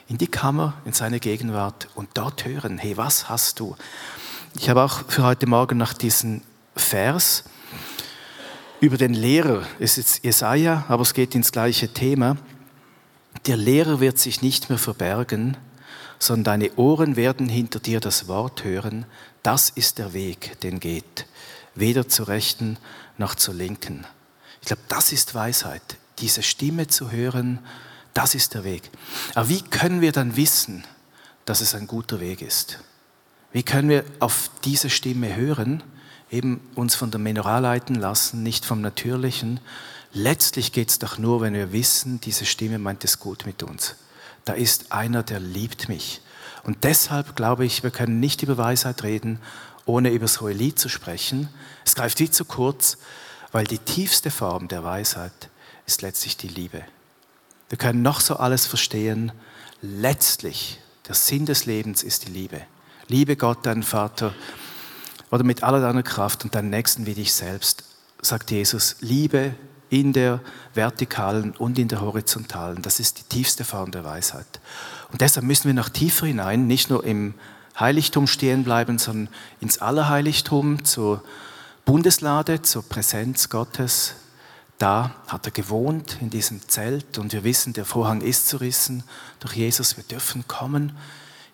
in 0.07 0.17
die 0.17 0.27
Kammer, 0.27 0.73
in 0.85 0.93
seine 0.93 1.19
Gegenwart 1.19 1.87
und 1.95 2.09
dort 2.15 2.45
hören, 2.45 2.77
hey, 2.77 2.97
was 2.97 3.29
hast 3.29 3.59
du? 3.59 3.75
Ich 4.55 4.69
habe 4.69 4.83
auch 4.83 5.03
für 5.07 5.23
heute 5.23 5.47
Morgen 5.47 5.77
nach 5.77 5.93
diesem 5.93 6.41
Vers 6.75 7.43
über 8.81 8.97
den 8.97 9.13
Lehrer, 9.13 9.63
es 9.79 9.97
ist 9.97 10.23
Jesaja, 10.23 10.85
aber 10.87 11.03
es 11.03 11.13
geht 11.13 11.35
ins 11.35 11.51
gleiche 11.51 11.87
Thema. 11.87 12.35
Der 13.45 13.55
Lehrer 13.55 13.99
wird 13.99 14.17
sich 14.17 14.41
nicht 14.41 14.69
mehr 14.69 14.79
verbergen, 14.79 15.55
sondern 16.19 16.61
deine 16.61 16.75
Ohren 16.77 17.15
werden 17.15 17.47
hinter 17.47 17.79
dir 17.79 17.99
das 17.99 18.27
Wort 18.27 18.63
hören. 18.63 19.05
Das 19.43 19.69
ist 19.69 19.97
der 19.97 20.13
Weg, 20.13 20.59
den 20.61 20.79
geht, 20.79 21.25
weder 21.75 22.07
zur 22.07 22.27
Rechten 22.27 22.77
noch 23.17 23.35
zur 23.35 23.53
Linken. 23.53 24.05
Ich 24.61 24.67
glaube, 24.67 24.81
das 24.87 25.11
ist 25.11 25.35
Weisheit, 25.35 25.81
diese 26.19 26.43
Stimme 26.43 26.87
zu 26.87 27.11
hören, 27.11 27.59
Das 28.13 28.35
ist 28.35 28.53
der 28.53 28.63
Weg. 28.63 28.89
Aber 29.35 29.49
wie 29.49 29.61
können 29.61 30.01
wir 30.01 30.11
dann 30.11 30.35
wissen, 30.35 30.83
dass 31.45 31.61
es 31.61 31.75
ein 31.75 31.87
guter 31.87 32.19
Weg 32.19 32.41
ist? 32.41 32.79
Wie 33.53 33.63
können 33.63 33.89
wir 33.89 34.03
auf 34.19 34.49
diese 34.63 34.89
Stimme 34.89 35.35
hören, 35.35 35.83
eben 36.29 36.61
uns 36.75 36.95
von 36.95 37.11
der 37.11 37.19
Menorah 37.19 37.59
leiten 37.59 37.95
lassen, 37.95 38.43
nicht 38.43 38.65
vom 38.65 38.81
Natürlichen? 38.81 39.59
Letztlich 40.13 40.71
geht 40.73 40.89
es 40.89 40.99
doch 40.99 41.17
nur, 41.17 41.41
wenn 41.41 41.53
wir 41.53 41.71
wissen, 41.71 42.19
diese 42.19 42.45
Stimme 42.45 42.79
meint 42.79 43.03
es 43.03 43.19
gut 43.19 43.45
mit 43.45 43.63
uns. 43.63 43.95
Da 44.45 44.53
ist 44.53 44.91
einer, 44.91 45.23
der 45.23 45.39
liebt 45.39 45.87
mich. 45.87 46.21
Und 46.63 46.83
deshalb 46.83 47.35
glaube 47.35 47.65
ich, 47.65 47.83
wir 47.83 47.91
können 47.91 48.19
nicht 48.19 48.43
über 48.43 48.57
Weisheit 48.57 49.03
reden, 49.03 49.39
ohne 49.85 50.11
über 50.11 50.25
das 50.25 50.41
hohe 50.41 50.53
Lied 50.53 50.79
zu 50.79 50.89
sprechen. 50.89 51.49
Es 51.85 51.95
greift 51.95 52.19
wie 52.19 52.29
zu 52.29 52.45
kurz, 52.45 52.97
weil 53.51 53.65
die 53.65 53.79
tiefste 53.79 54.31
Form 54.31 54.67
der 54.67 54.83
Weisheit 54.83 55.49
ist 55.85 56.01
letztlich 56.01 56.37
die 56.37 56.47
Liebe. 56.47 56.83
Wir 57.69 57.77
können 57.77 58.01
noch 58.01 58.19
so 58.19 58.37
alles 58.37 58.65
verstehen. 58.65 59.31
Letztlich, 59.81 60.79
der 61.07 61.15
Sinn 61.15 61.45
des 61.45 61.65
Lebens 61.65 62.03
ist 62.03 62.27
die 62.27 62.31
Liebe. 62.31 62.61
Liebe 63.07 63.35
Gott, 63.35 63.65
deinen 63.65 63.83
Vater, 63.83 64.33
oder 65.31 65.43
mit 65.43 65.63
aller 65.63 65.79
deiner 65.79 66.03
Kraft 66.03 66.43
und 66.43 66.55
deinen 66.55 66.69
Nächsten 66.69 67.05
wie 67.05 67.13
dich 67.13 67.33
selbst, 67.33 67.83
sagt 68.21 68.51
Jesus. 68.51 68.97
Liebe 68.99 69.55
in 69.89 70.13
der 70.13 70.41
vertikalen 70.73 71.51
und 71.51 71.79
in 71.79 71.87
der 71.87 72.01
horizontalen. 72.01 72.81
Das 72.81 72.99
ist 72.99 73.19
die 73.19 73.23
tiefste 73.23 73.63
Form 73.63 73.91
der 73.91 74.03
Weisheit. 74.03 74.59
Und 75.11 75.21
deshalb 75.21 75.45
müssen 75.45 75.65
wir 75.65 75.73
noch 75.73 75.89
tiefer 75.89 76.25
hinein, 76.25 76.67
nicht 76.67 76.89
nur 76.89 77.03
im 77.03 77.33
Heiligtum 77.79 78.27
stehen 78.27 78.63
bleiben, 78.63 78.99
sondern 78.99 79.33
ins 79.59 79.79
Allerheiligtum, 79.79 80.85
zur 80.85 81.23
Bundeslade, 81.85 82.61
zur 82.61 82.83
Präsenz 82.83 83.49
Gottes, 83.49 84.15
da 84.77 85.15
hat 85.27 85.45
er 85.45 85.51
gewohnt, 85.51 86.17
in 86.21 86.29
diesem 86.29 86.67
Zelt. 86.67 87.17
Und 87.17 87.33
wir 87.33 87.43
wissen, 87.43 87.73
der 87.73 87.85
Vorhang 87.85 88.21
ist 88.21 88.47
zerrissen 88.47 89.03
durch 89.39 89.53
Jesus. 89.53 89.97
Wir 89.97 90.03
dürfen 90.03 90.47
kommen, 90.47 90.97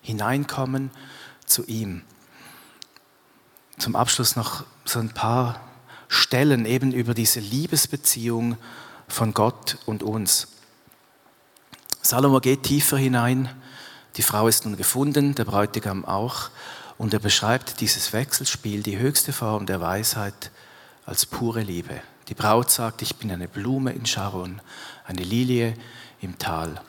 hineinkommen 0.00 0.90
zu 1.44 1.64
ihm. 1.66 2.02
Zum 3.78 3.96
Abschluss 3.96 4.34
noch 4.36 4.64
so 4.84 4.98
ein 4.98 5.10
paar 5.10 5.60
Stellen 6.08 6.64
eben 6.64 6.92
über 6.92 7.14
diese 7.14 7.40
Liebesbeziehung 7.40 8.56
von 9.08 9.34
Gott 9.34 9.78
und 9.86 10.02
uns. 10.02 10.48
Salomo 12.00 12.40
geht 12.40 12.62
tiefer 12.62 12.96
hinein. 12.96 13.50
Die 14.16 14.22
Frau 14.22 14.48
ist 14.48 14.64
nun 14.64 14.76
gefunden, 14.76 15.34
der 15.34 15.44
Bräutigam 15.44 16.04
auch. 16.04 16.48
Und 16.98 17.14
er 17.14 17.20
beschreibt 17.20 17.80
dieses 17.80 18.12
Wechselspiel, 18.12 18.82
die 18.82 18.98
höchste 18.98 19.32
Form 19.32 19.66
der 19.66 19.80
Weisheit, 19.80 20.50
als 21.06 21.24
pure 21.24 21.62
Liebe. 21.62 22.02
Die 22.28 22.34
Braut 22.34 22.70
sagt, 22.70 23.00
ich 23.00 23.16
bin 23.16 23.30
eine 23.30 23.48
Blume 23.48 23.92
in 23.92 24.04
Sharon, 24.04 24.60
eine 25.06 25.22
Lilie 25.22 25.74
im 26.20 26.38
Tal. 26.38 26.82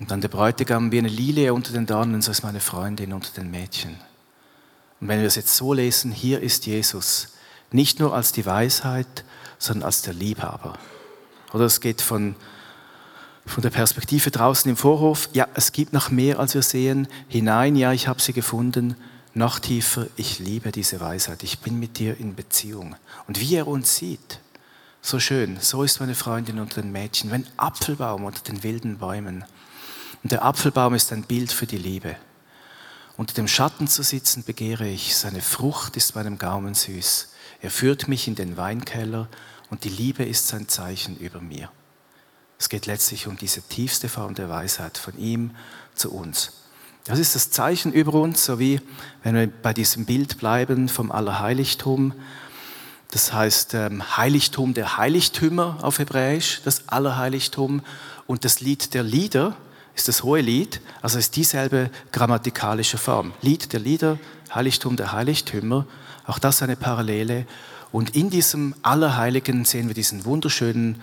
Und 0.00 0.10
dann 0.10 0.20
der 0.20 0.28
Bräutigam, 0.28 0.90
wie 0.90 0.98
eine 0.98 1.08
Lilie 1.08 1.54
unter 1.54 1.72
den 1.72 1.86
Dornen, 1.86 2.22
so 2.22 2.30
ist 2.30 2.42
meine 2.42 2.60
Freundin 2.60 3.12
unter 3.12 3.30
den 3.32 3.50
Mädchen. 3.50 3.96
Und 5.00 5.08
wenn 5.08 5.20
wir 5.20 5.26
es 5.26 5.36
jetzt 5.36 5.54
so 5.54 5.72
lesen, 5.72 6.10
hier 6.10 6.40
ist 6.40 6.66
Jesus, 6.66 7.28
nicht 7.70 8.00
nur 8.00 8.14
als 8.14 8.32
die 8.32 8.46
Weisheit, 8.46 9.24
sondern 9.58 9.86
als 9.86 10.02
der 10.02 10.14
Liebhaber. 10.14 10.78
Oder 11.52 11.66
es 11.66 11.80
geht 11.80 12.00
von, 12.00 12.34
von 13.48 13.62
der 13.62 13.70
Perspektive 13.70 14.30
draußen 14.30 14.68
im 14.70 14.76
Vorhof, 14.76 15.28
ja, 15.32 15.48
es 15.54 15.72
gibt 15.72 15.92
noch 15.92 16.10
mehr, 16.10 16.38
als 16.38 16.54
wir 16.54 16.62
sehen, 16.62 17.08
hinein, 17.28 17.76
ja, 17.76 17.92
ich 17.92 18.06
habe 18.06 18.20
sie 18.20 18.32
gefunden, 18.32 18.96
noch 19.34 19.58
tiefer, 19.58 20.06
ich 20.16 20.38
liebe 20.38 20.72
diese 20.72 21.00
Weisheit, 21.00 21.42
ich 21.42 21.60
bin 21.60 21.78
mit 21.78 21.98
dir 21.98 22.18
in 22.18 22.34
Beziehung. 22.34 22.96
Und 23.26 23.40
wie 23.40 23.56
er 23.56 23.66
uns 23.66 23.96
sieht, 23.96 24.40
so 25.00 25.18
schön, 25.18 25.58
so 25.60 25.82
ist 25.82 26.00
meine 26.00 26.14
Freundin 26.14 26.58
unter 26.58 26.82
den 26.82 26.92
Mädchen, 26.92 27.30
wenn 27.30 27.46
Apfelbaum 27.56 28.24
unter 28.24 28.42
den 28.42 28.62
wilden 28.62 28.98
Bäumen. 28.98 29.44
Und 30.22 30.32
der 30.32 30.44
Apfelbaum 30.44 30.94
ist 30.94 31.12
ein 31.12 31.22
Bild 31.22 31.52
für 31.52 31.66
die 31.66 31.78
Liebe. 31.78 32.16
Unter 33.16 33.34
dem 33.34 33.48
Schatten 33.48 33.88
zu 33.88 34.02
sitzen 34.02 34.44
begehre 34.44 34.86
ich, 34.86 35.16
seine 35.16 35.40
Frucht 35.40 35.96
ist 35.96 36.14
meinem 36.14 36.38
Gaumen 36.38 36.74
süß. 36.74 37.30
Er 37.62 37.70
führt 37.70 38.08
mich 38.08 38.28
in 38.28 38.34
den 38.34 38.56
Weinkeller 38.56 39.28
und 39.70 39.84
die 39.84 39.88
Liebe 39.88 40.24
ist 40.24 40.48
sein 40.48 40.68
Zeichen 40.68 41.16
über 41.18 41.40
mir. 41.40 41.70
Es 42.58 42.68
geht 42.68 42.86
letztlich 42.86 43.28
um 43.28 43.36
diese 43.36 43.62
tiefste 43.62 44.08
Form 44.08 44.34
der 44.34 44.48
Weisheit 44.48 44.98
von 44.98 45.16
ihm 45.16 45.52
zu 45.94 46.12
uns. 46.12 46.52
Das 47.04 47.18
ist 47.18 47.34
das 47.34 47.50
Zeichen 47.50 47.92
über 47.92 48.14
uns, 48.14 48.44
so 48.44 48.58
wie 48.58 48.80
wenn 49.22 49.34
wir 49.34 49.46
bei 49.46 49.72
diesem 49.72 50.04
Bild 50.04 50.38
bleiben 50.38 50.88
vom 50.88 51.12
Allerheiligtum. 51.12 52.12
Das 53.12 53.32
heißt 53.32 53.74
ähm, 53.74 54.16
Heiligtum 54.16 54.74
der 54.74 54.98
Heiligtümer 54.98 55.78
auf 55.82 55.98
Hebräisch, 56.00 56.60
das 56.64 56.88
Allerheiligtum. 56.88 57.80
Und 58.26 58.44
das 58.44 58.60
Lied 58.60 58.92
der 58.92 59.04
Lieder 59.04 59.56
ist 59.94 60.08
das 60.08 60.22
hohe 60.22 60.40
Lied, 60.40 60.80
also 61.00 61.18
ist 61.18 61.36
dieselbe 61.36 61.90
grammatikalische 62.12 62.98
Form. 62.98 63.32
Lied 63.40 63.72
der 63.72 63.80
Lieder, 63.80 64.18
Heiligtum 64.54 64.96
der 64.96 65.12
Heiligtümer, 65.12 65.86
auch 66.26 66.38
das 66.38 66.62
eine 66.62 66.76
Parallele. 66.76 67.46
Und 67.90 68.14
in 68.14 68.28
diesem 68.28 68.74
Allerheiligen 68.82 69.64
sehen 69.64 69.88
wir 69.88 69.94
diesen 69.94 70.24
wunderschönen 70.26 71.00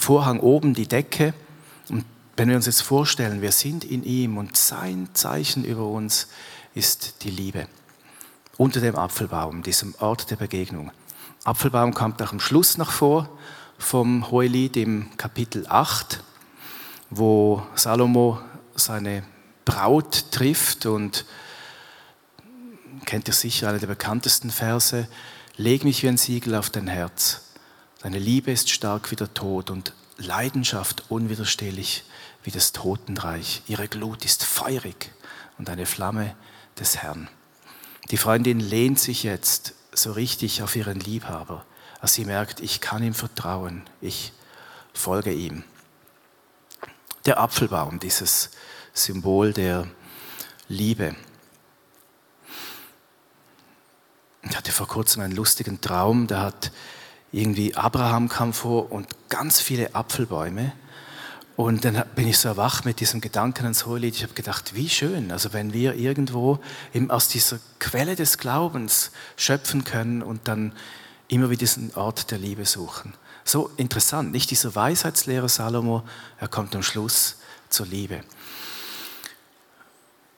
Vorhang 0.00 0.40
oben, 0.40 0.72
die 0.72 0.88
Decke. 0.88 1.34
Und 1.90 2.06
wenn 2.34 2.48
wir 2.48 2.56
uns 2.56 2.64
jetzt 2.64 2.80
vorstellen, 2.80 3.42
wir 3.42 3.52
sind 3.52 3.84
in 3.84 4.02
ihm 4.02 4.38
und 4.38 4.56
sein 4.56 5.10
Zeichen 5.12 5.62
über 5.62 5.84
uns 5.84 6.28
ist 6.74 7.22
die 7.22 7.30
Liebe. 7.30 7.66
Unter 8.56 8.80
dem 8.80 8.96
Apfelbaum, 8.96 9.62
diesem 9.62 9.94
Ort 9.98 10.30
der 10.30 10.36
Begegnung. 10.36 10.90
Apfelbaum 11.44 11.92
kommt 11.92 12.22
auch 12.22 12.32
am 12.32 12.40
Schluss 12.40 12.78
noch 12.78 12.92
vor 12.92 13.28
vom 13.76 14.30
Hohelied 14.30 14.78
im 14.78 15.14
Kapitel 15.18 15.66
8, 15.68 16.22
wo 17.10 17.62
Salomo 17.74 18.40
seine 18.76 19.22
Braut 19.66 20.30
trifft 20.30 20.86
und 20.86 21.26
kennt 23.04 23.28
ihr 23.28 23.34
sicher 23.34 23.68
eine 23.68 23.78
der 23.78 23.86
bekanntesten 23.86 24.50
Verse, 24.50 25.08
leg 25.56 25.84
mich 25.84 26.02
wie 26.02 26.08
ein 26.08 26.16
Siegel 26.16 26.54
auf 26.54 26.70
dein 26.70 26.86
Herz. 26.88 27.49
Deine 28.02 28.18
Liebe 28.18 28.50
ist 28.50 28.70
stark 28.70 29.10
wie 29.10 29.16
der 29.16 29.34
Tod 29.34 29.68
und 29.68 29.92
Leidenschaft 30.16 31.04
unwiderstehlich 31.10 32.04
wie 32.42 32.50
das 32.50 32.72
Totenreich. 32.72 33.62
Ihre 33.66 33.88
Glut 33.88 34.24
ist 34.24 34.42
feurig 34.42 35.12
und 35.58 35.68
eine 35.68 35.84
Flamme 35.84 36.34
des 36.78 36.96
Herrn. 36.96 37.28
Die 38.10 38.16
Freundin 38.16 38.58
lehnt 38.58 38.98
sich 38.98 39.22
jetzt 39.22 39.74
so 39.92 40.12
richtig 40.12 40.62
auf 40.62 40.76
ihren 40.76 40.98
Liebhaber, 40.98 41.66
als 42.00 42.14
sie 42.14 42.24
merkt, 42.24 42.60
ich 42.60 42.80
kann 42.80 43.02
ihm 43.02 43.12
vertrauen, 43.12 43.82
ich 44.00 44.32
folge 44.94 45.32
ihm. 45.32 45.62
Der 47.26 47.38
Apfelbaum, 47.38 48.00
dieses 48.00 48.50
Symbol 48.94 49.52
der 49.52 49.86
Liebe. 50.68 51.14
Ich 54.42 54.56
hatte 54.56 54.72
vor 54.72 54.88
kurzem 54.88 55.20
einen 55.20 55.36
lustigen 55.36 55.82
Traum, 55.82 56.26
da 56.26 56.40
hat 56.40 56.72
irgendwie 57.32 57.74
Abraham 57.76 58.28
kam 58.28 58.52
vor 58.52 58.90
und 58.90 59.06
ganz 59.28 59.60
viele 59.60 59.94
Apfelbäume 59.94 60.72
und 61.60 61.84
dann 61.84 62.02
bin 62.14 62.26
ich 62.26 62.38
so 62.38 62.48
erwacht 62.48 62.86
mit 62.86 63.00
diesem 63.00 63.20
Gedanken 63.20 63.64
ans 63.64 63.84
Hohelied. 63.84 64.14
Ich 64.14 64.22
habe 64.22 64.32
gedacht, 64.32 64.74
wie 64.74 64.88
schön, 64.88 65.30
also 65.30 65.52
wenn 65.52 65.74
wir 65.74 65.94
irgendwo 65.94 66.58
eben 66.94 67.10
aus 67.10 67.28
dieser 67.28 67.58
Quelle 67.78 68.16
des 68.16 68.38
Glaubens 68.38 69.10
schöpfen 69.36 69.84
können 69.84 70.22
und 70.22 70.48
dann 70.48 70.72
immer 71.28 71.50
wieder 71.50 71.60
diesen 71.60 71.94
Ort 71.96 72.30
der 72.30 72.38
Liebe 72.38 72.64
suchen. 72.64 73.12
So 73.44 73.70
interessant, 73.76 74.32
nicht 74.32 74.50
dieser 74.50 74.74
Weisheitslehrer 74.74 75.50
Salomo, 75.50 76.02
er 76.38 76.48
kommt 76.48 76.74
am 76.74 76.82
Schluss 76.82 77.36
zur 77.68 77.86
Liebe. 77.86 78.22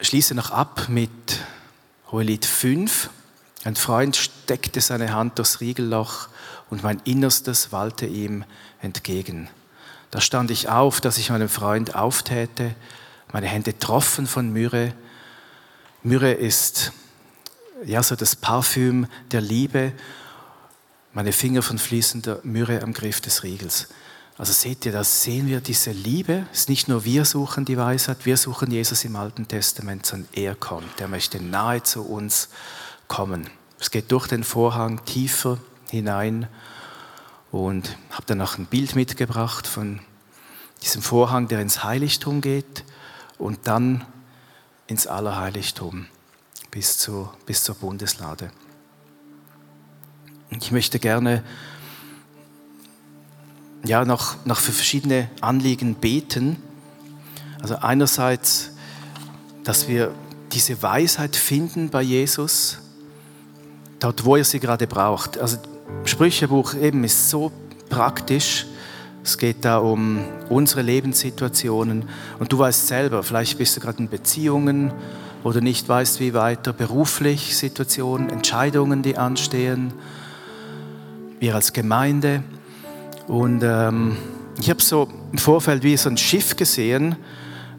Ich 0.00 0.08
schließe 0.08 0.34
noch 0.34 0.50
ab 0.50 0.88
mit 0.88 1.10
Hohelied 2.10 2.44
5. 2.44 3.10
Ein 3.64 3.76
Freund 3.76 4.16
steckte 4.16 4.80
seine 4.80 5.14
Hand 5.14 5.38
durchs 5.38 5.60
Riegelloch 5.60 6.28
und 6.68 6.82
mein 6.82 7.00
Innerstes 7.04 7.70
wallte 7.70 8.06
ihm 8.06 8.44
entgegen. 8.80 9.48
Da 10.10 10.20
stand 10.20 10.50
ich 10.50 10.68
auf, 10.68 11.00
dass 11.00 11.18
ich 11.18 11.30
meinem 11.30 11.48
Freund 11.48 11.94
auftäte, 11.94 12.74
meine 13.32 13.46
Hände 13.46 13.78
troffen 13.78 14.26
von 14.26 14.52
Myrrhe. 14.52 14.92
Myrrhe 16.02 16.32
ist 16.32 16.92
ja 17.84 18.02
so 18.02 18.16
das 18.16 18.36
Parfüm 18.36 19.06
der 19.30 19.40
Liebe, 19.40 19.92
meine 21.14 21.32
Finger 21.32 21.62
von 21.62 21.78
fließender 21.78 22.40
Myrrhe 22.42 22.82
am 22.82 22.92
Griff 22.92 23.20
des 23.20 23.42
Riegels. 23.42 23.88
Also 24.38 24.52
seht 24.52 24.84
ihr, 24.86 24.92
da 24.92 25.04
sehen 25.04 25.46
wir 25.46 25.60
diese 25.60 25.92
Liebe. 25.92 26.46
Es 26.52 26.60
ist 26.60 26.68
nicht 26.68 26.88
nur 26.88 27.04
wir 27.04 27.24
suchen 27.24 27.64
die 27.64 27.76
Weisheit, 27.76 28.24
wir 28.24 28.36
suchen 28.36 28.70
Jesus 28.70 29.04
im 29.04 29.14
Alten 29.16 29.46
Testament, 29.46 30.06
sondern 30.06 30.28
er 30.32 30.54
kommt. 30.54 31.00
Er 31.00 31.08
möchte 31.08 31.42
nahe 31.42 31.82
zu 31.82 32.02
uns 32.02 32.48
kommen. 33.12 33.46
Es 33.78 33.90
geht 33.90 34.10
durch 34.10 34.26
den 34.26 34.42
Vorhang 34.42 35.04
tiefer 35.04 35.58
hinein 35.90 36.48
und 37.50 37.98
habe 38.10 38.22
dann 38.24 38.38
noch 38.38 38.56
ein 38.56 38.64
Bild 38.64 38.96
mitgebracht 38.96 39.66
von 39.66 40.00
diesem 40.80 41.02
Vorhang, 41.02 41.46
der 41.46 41.60
ins 41.60 41.84
Heiligtum 41.84 42.40
geht 42.40 42.84
und 43.36 43.58
dann 43.64 44.06
ins 44.86 45.06
Allerheiligtum 45.06 46.06
bis 46.70 46.96
zur, 46.96 47.34
bis 47.44 47.64
zur 47.64 47.74
Bundeslade. 47.74 48.50
Ich 50.48 50.72
möchte 50.72 50.98
gerne 50.98 51.44
ja, 53.84 54.06
noch, 54.06 54.42
noch 54.46 54.58
für 54.58 54.72
verschiedene 54.72 55.28
Anliegen 55.42 55.96
beten. 55.96 56.56
Also 57.60 57.76
einerseits, 57.76 58.70
dass 59.64 59.86
wir 59.86 60.14
diese 60.52 60.82
Weisheit 60.82 61.36
finden 61.36 61.90
bei 61.90 62.00
Jesus, 62.00 62.78
dort, 64.02 64.24
wo 64.24 64.36
er 64.36 64.44
sie 64.44 64.60
gerade 64.60 64.86
braucht. 64.86 65.38
Also 65.38 65.58
Sprüchebuch 66.04 66.74
eben 66.74 67.04
ist 67.04 67.30
so 67.30 67.52
praktisch. 67.88 68.66
Es 69.24 69.38
geht 69.38 69.64
da 69.64 69.78
um 69.78 70.24
unsere 70.48 70.82
Lebenssituationen. 70.82 72.08
Und 72.38 72.52
du 72.52 72.58
weißt 72.58 72.88
selber, 72.88 73.22
vielleicht 73.22 73.58
bist 73.58 73.76
du 73.76 73.80
gerade 73.80 73.98
in 73.98 74.08
Beziehungen 74.08 74.92
oder 75.44 75.60
nicht 75.60 75.88
weißt, 75.88 76.20
wie 76.20 76.34
weiter, 76.34 76.72
beruflich 76.72 77.56
Situationen, 77.56 78.30
Entscheidungen, 78.30 79.02
die 79.02 79.16
anstehen. 79.16 79.92
Wir 81.38 81.54
als 81.54 81.72
Gemeinde. 81.72 82.42
Und 83.28 83.62
ähm, 83.62 84.16
ich 84.58 84.70
habe 84.70 84.82
so 84.82 85.08
im 85.30 85.38
Vorfeld 85.38 85.82
wie 85.82 85.96
so 85.96 86.08
ein 86.08 86.16
Schiff 86.16 86.56
gesehen, 86.56 87.16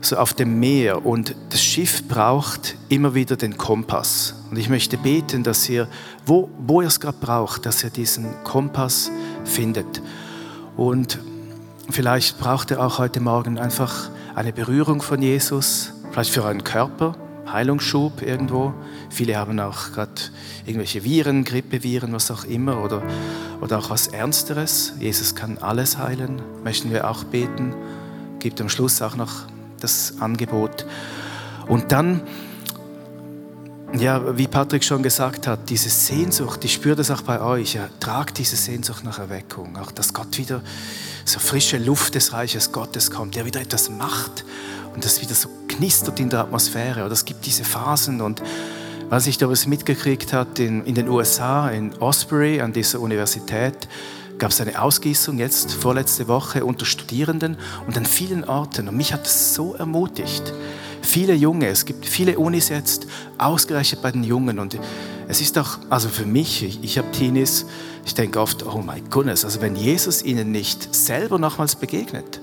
so 0.06 0.18
auf 0.18 0.34
dem 0.34 0.60
Meer. 0.60 1.06
Und 1.06 1.36
das 1.50 1.63
Schiff 1.63 2.08
braucht 2.08 2.76
immer 2.89 3.16
wieder 3.16 3.36
den 3.36 3.58
Kompass. 3.58 4.36
Und 4.52 4.58
ich 4.58 4.70
möchte 4.70 4.98
beten, 4.98 5.44
dass 5.44 5.68
ihr, 5.70 5.88
wo, 6.26 6.50
wo 6.60 6.82
ihr 6.82 6.88
es 6.88 7.00
gerade 7.00 7.18
braucht, 7.20 7.66
dass 7.66 7.84
ihr 7.84 7.89
diesen 7.89 8.44
Kompass 8.44 9.12
findet. 9.46 10.02
Und 10.76 11.20
vielleicht 11.89 12.39
braucht 12.39 12.72
ihr 12.72 12.82
auch 12.82 12.98
heute 12.98 13.20
Morgen 13.20 13.58
einfach 13.58 14.10
eine 14.36 14.52
Berührung 14.52 15.02
von 15.02 15.22
Jesus, 15.22 15.94
vielleicht 16.12 16.32
für 16.32 16.44
euren 16.44 16.63
Körper, 16.63 17.16
Heilungsschub 17.52 18.22
irgendwo. 18.22 18.74
Viele 19.10 19.38
haben 19.38 19.60
auch 19.60 19.92
gerade 19.92 20.13
irgendwelche 20.66 21.04
Viren, 21.04 21.44
Grippeviren, 21.44 22.12
was 22.13 22.32
auch 22.32 22.46
immer, 22.46 22.84
oder, 22.84 23.04
oder 23.62 23.78
auch 23.78 23.89
was 23.89 24.08
Ernsteres. 24.08 24.94
Jesus 25.00 25.36
kann 25.36 25.60
alles 25.60 25.98
heilen, 25.98 26.42
möchten 26.63 26.92
wir 26.92 27.10
auch 27.10 27.24
beten. 27.26 27.76
Gibt 28.39 28.60
am 28.60 28.70
Schluss 28.70 29.02
auch 29.02 29.16
noch 29.16 29.44
das 29.84 30.15
Angebot. 30.19 30.86
Und 31.67 31.91
dann, 31.91 32.22
ja, 33.93 34.38
wie 34.38 34.48
Patrick 34.48 34.84
schon 34.84 35.04
gesagt 35.04 35.48
hat, 35.48 35.69
diese 35.69 35.89
Sehnsucht, 35.89 36.63
ich 36.65 36.74
spüre 36.74 36.96
das 36.96 37.12
auch 37.12 37.22
bei 37.22 37.41
euch, 37.41 37.76
ja, 37.76 37.89
tragt 38.00 38.38
diese 38.38 38.56
Sehnsucht 38.56 39.04
nach 39.04 39.19
Erweckung, 39.19 39.78
auch 39.78 39.91
dass 39.91 40.13
Gott 40.13 40.38
wieder 40.38 40.62
so 41.26 41.39
frische 41.39 41.78
Luft 41.78 42.15
des 42.15 42.34
Reiches 42.34 42.72
Gottes 42.72 43.12
kommt, 43.12 43.36
der 43.36 43.46
wieder 43.46 43.62
etwas 43.62 43.89
macht 43.89 44.46
und 44.93 45.06
das 45.06 45.22
wieder 45.22 45.36
so 45.36 45.50
knistert 45.67 46.19
in 46.19 46.30
der 46.30 46.41
Atmosphäre. 46.41 47.06
Oder 47.06 47.13
es 47.13 47.26
gibt 47.26 47.46
diese 47.46 47.63
Phasen 47.63 48.22
und 48.22 48.41
was 49.10 49.28
ich 49.28 49.38
damals 49.38 49.67
mitgekriegt 49.67 50.34
hat 50.34 50.60
in, 50.60 50.86
in 50.86 50.96
den 50.96 51.08
USA, 51.08 51.69
in 51.69 51.93
Osbury, 52.00 52.62
an 52.62 52.74
dieser 52.74 53.00
Universität, 53.00 53.88
gab 54.38 54.52
es 54.52 54.62
eine 54.62 54.82
Ausgießung 54.82 55.38
jetzt 55.39 55.74
vorletzte 55.74 56.28
Woche 56.28 56.65
unter 56.65 56.86
Studierenden 56.86 57.58
und 57.88 57.98
an 57.98 58.06
vielen 58.06 58.43
Orten. 58.43 58.88
Und 58.88 58.98
mich 58.98 59.13
hat 59.13 59.26
das 59.26 59.54
so 59.54 59.74
ermutigt. 59.74 60.54
Viele 61.02 61.34
Junge, 61.34 61.67
es 61.67 61.86
gibt 61.86 62.06
viele 62.06 62.39
Unis 62.39 62.69
jetzt, 62.69 63.08
ausgerechnet 63.38 64.02
bei 64.02 64.12
den 64.12 64.24
Jungen. 64.24 64.60
Und 64.60 64.78
es 65.28 65.41
ist 65.41 65.58
auch, 65.58 65.78
also 65.89 66.10
für 66.10 66.26
mich, 66.26 66.63
ich, 66.63 66.84
ich 66.84 66.98
habe 66.98 67.12
Teenies, 67.12 67.65
ich 68.06 68.13
denke 68.13 68.39
oft, 68.39 68.65
oh 68.65 68.82
mein 68.86 69.10
Gott, 69.10 69.28
also 69.28 69.62
wenn 69.62 69.76
Jesus 69.76 70.24
ihnen 70.24 70.52
nicht 70.52 70.93
selber 70.93 71.39
nochmals 71.39 71.76
begegnet, 71.76 72.39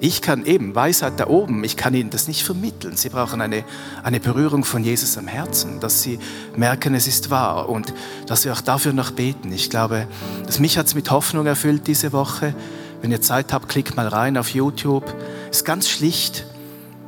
ich 0.00 0.20
kann 0.20 0.44
eben, 0.44 0.74
Weisheit 0.74 1.14
da 1.18 1.28
oben, 1.28 1.64
ich 1.64 1.76
kann 1.76 1.94
Ihnen 1.94 2.10
das 2.10 2.28
nicht 2.28 2.42
vermitteln. 2.42 2.96
Sie 2.96 3.08
brauchen 3.08 3.40
eine, 3.40 3.64
eine 4.02 4.20
Berührung 4.20 4.64
von 4.64 4.84
Jesus 4.84 5.16
am 5.16 5.26
Herzen, 5.26 5.80
dass 5.80 6.02
Sie 6.02 6.18
merken, 6.56 6.94
es 6.94 7.06
ist 7.06 7.30
wahr 7.30 7.68
und 7.68 7.94
dass 8.26 8.44
wir 8.44 8.52
auch 8.52 8.60
dafür 8.60 8.92
noch 8.92 9.12
beten. 9.12 9.52
Ich 9.52 9.70
glaube, 9.70 10.06
dass 10.46 10.58
mich 10.58 10.76
hat 10.78 10.86
es 10.86 10.94
mit 10.94 11.10
Hoffnung 11.10 11.46
erfüllt 11.46 11.86
diese 11.86 12.12
Woche. 12.12 12.54
Wenn 13.00 13.12
ihr 13.12 13.20
Zeit 13.20 13.52
habt, 13.52 13.68
klickt 13.68 13.96
mal 13.96 14.08
rein 14.08 14.36
auf 14.36 14.50
YouTube. 14.50 15.14
Ist 15.50 15.64
ganz 15.64 15.88
schlicht. 15.88 16.44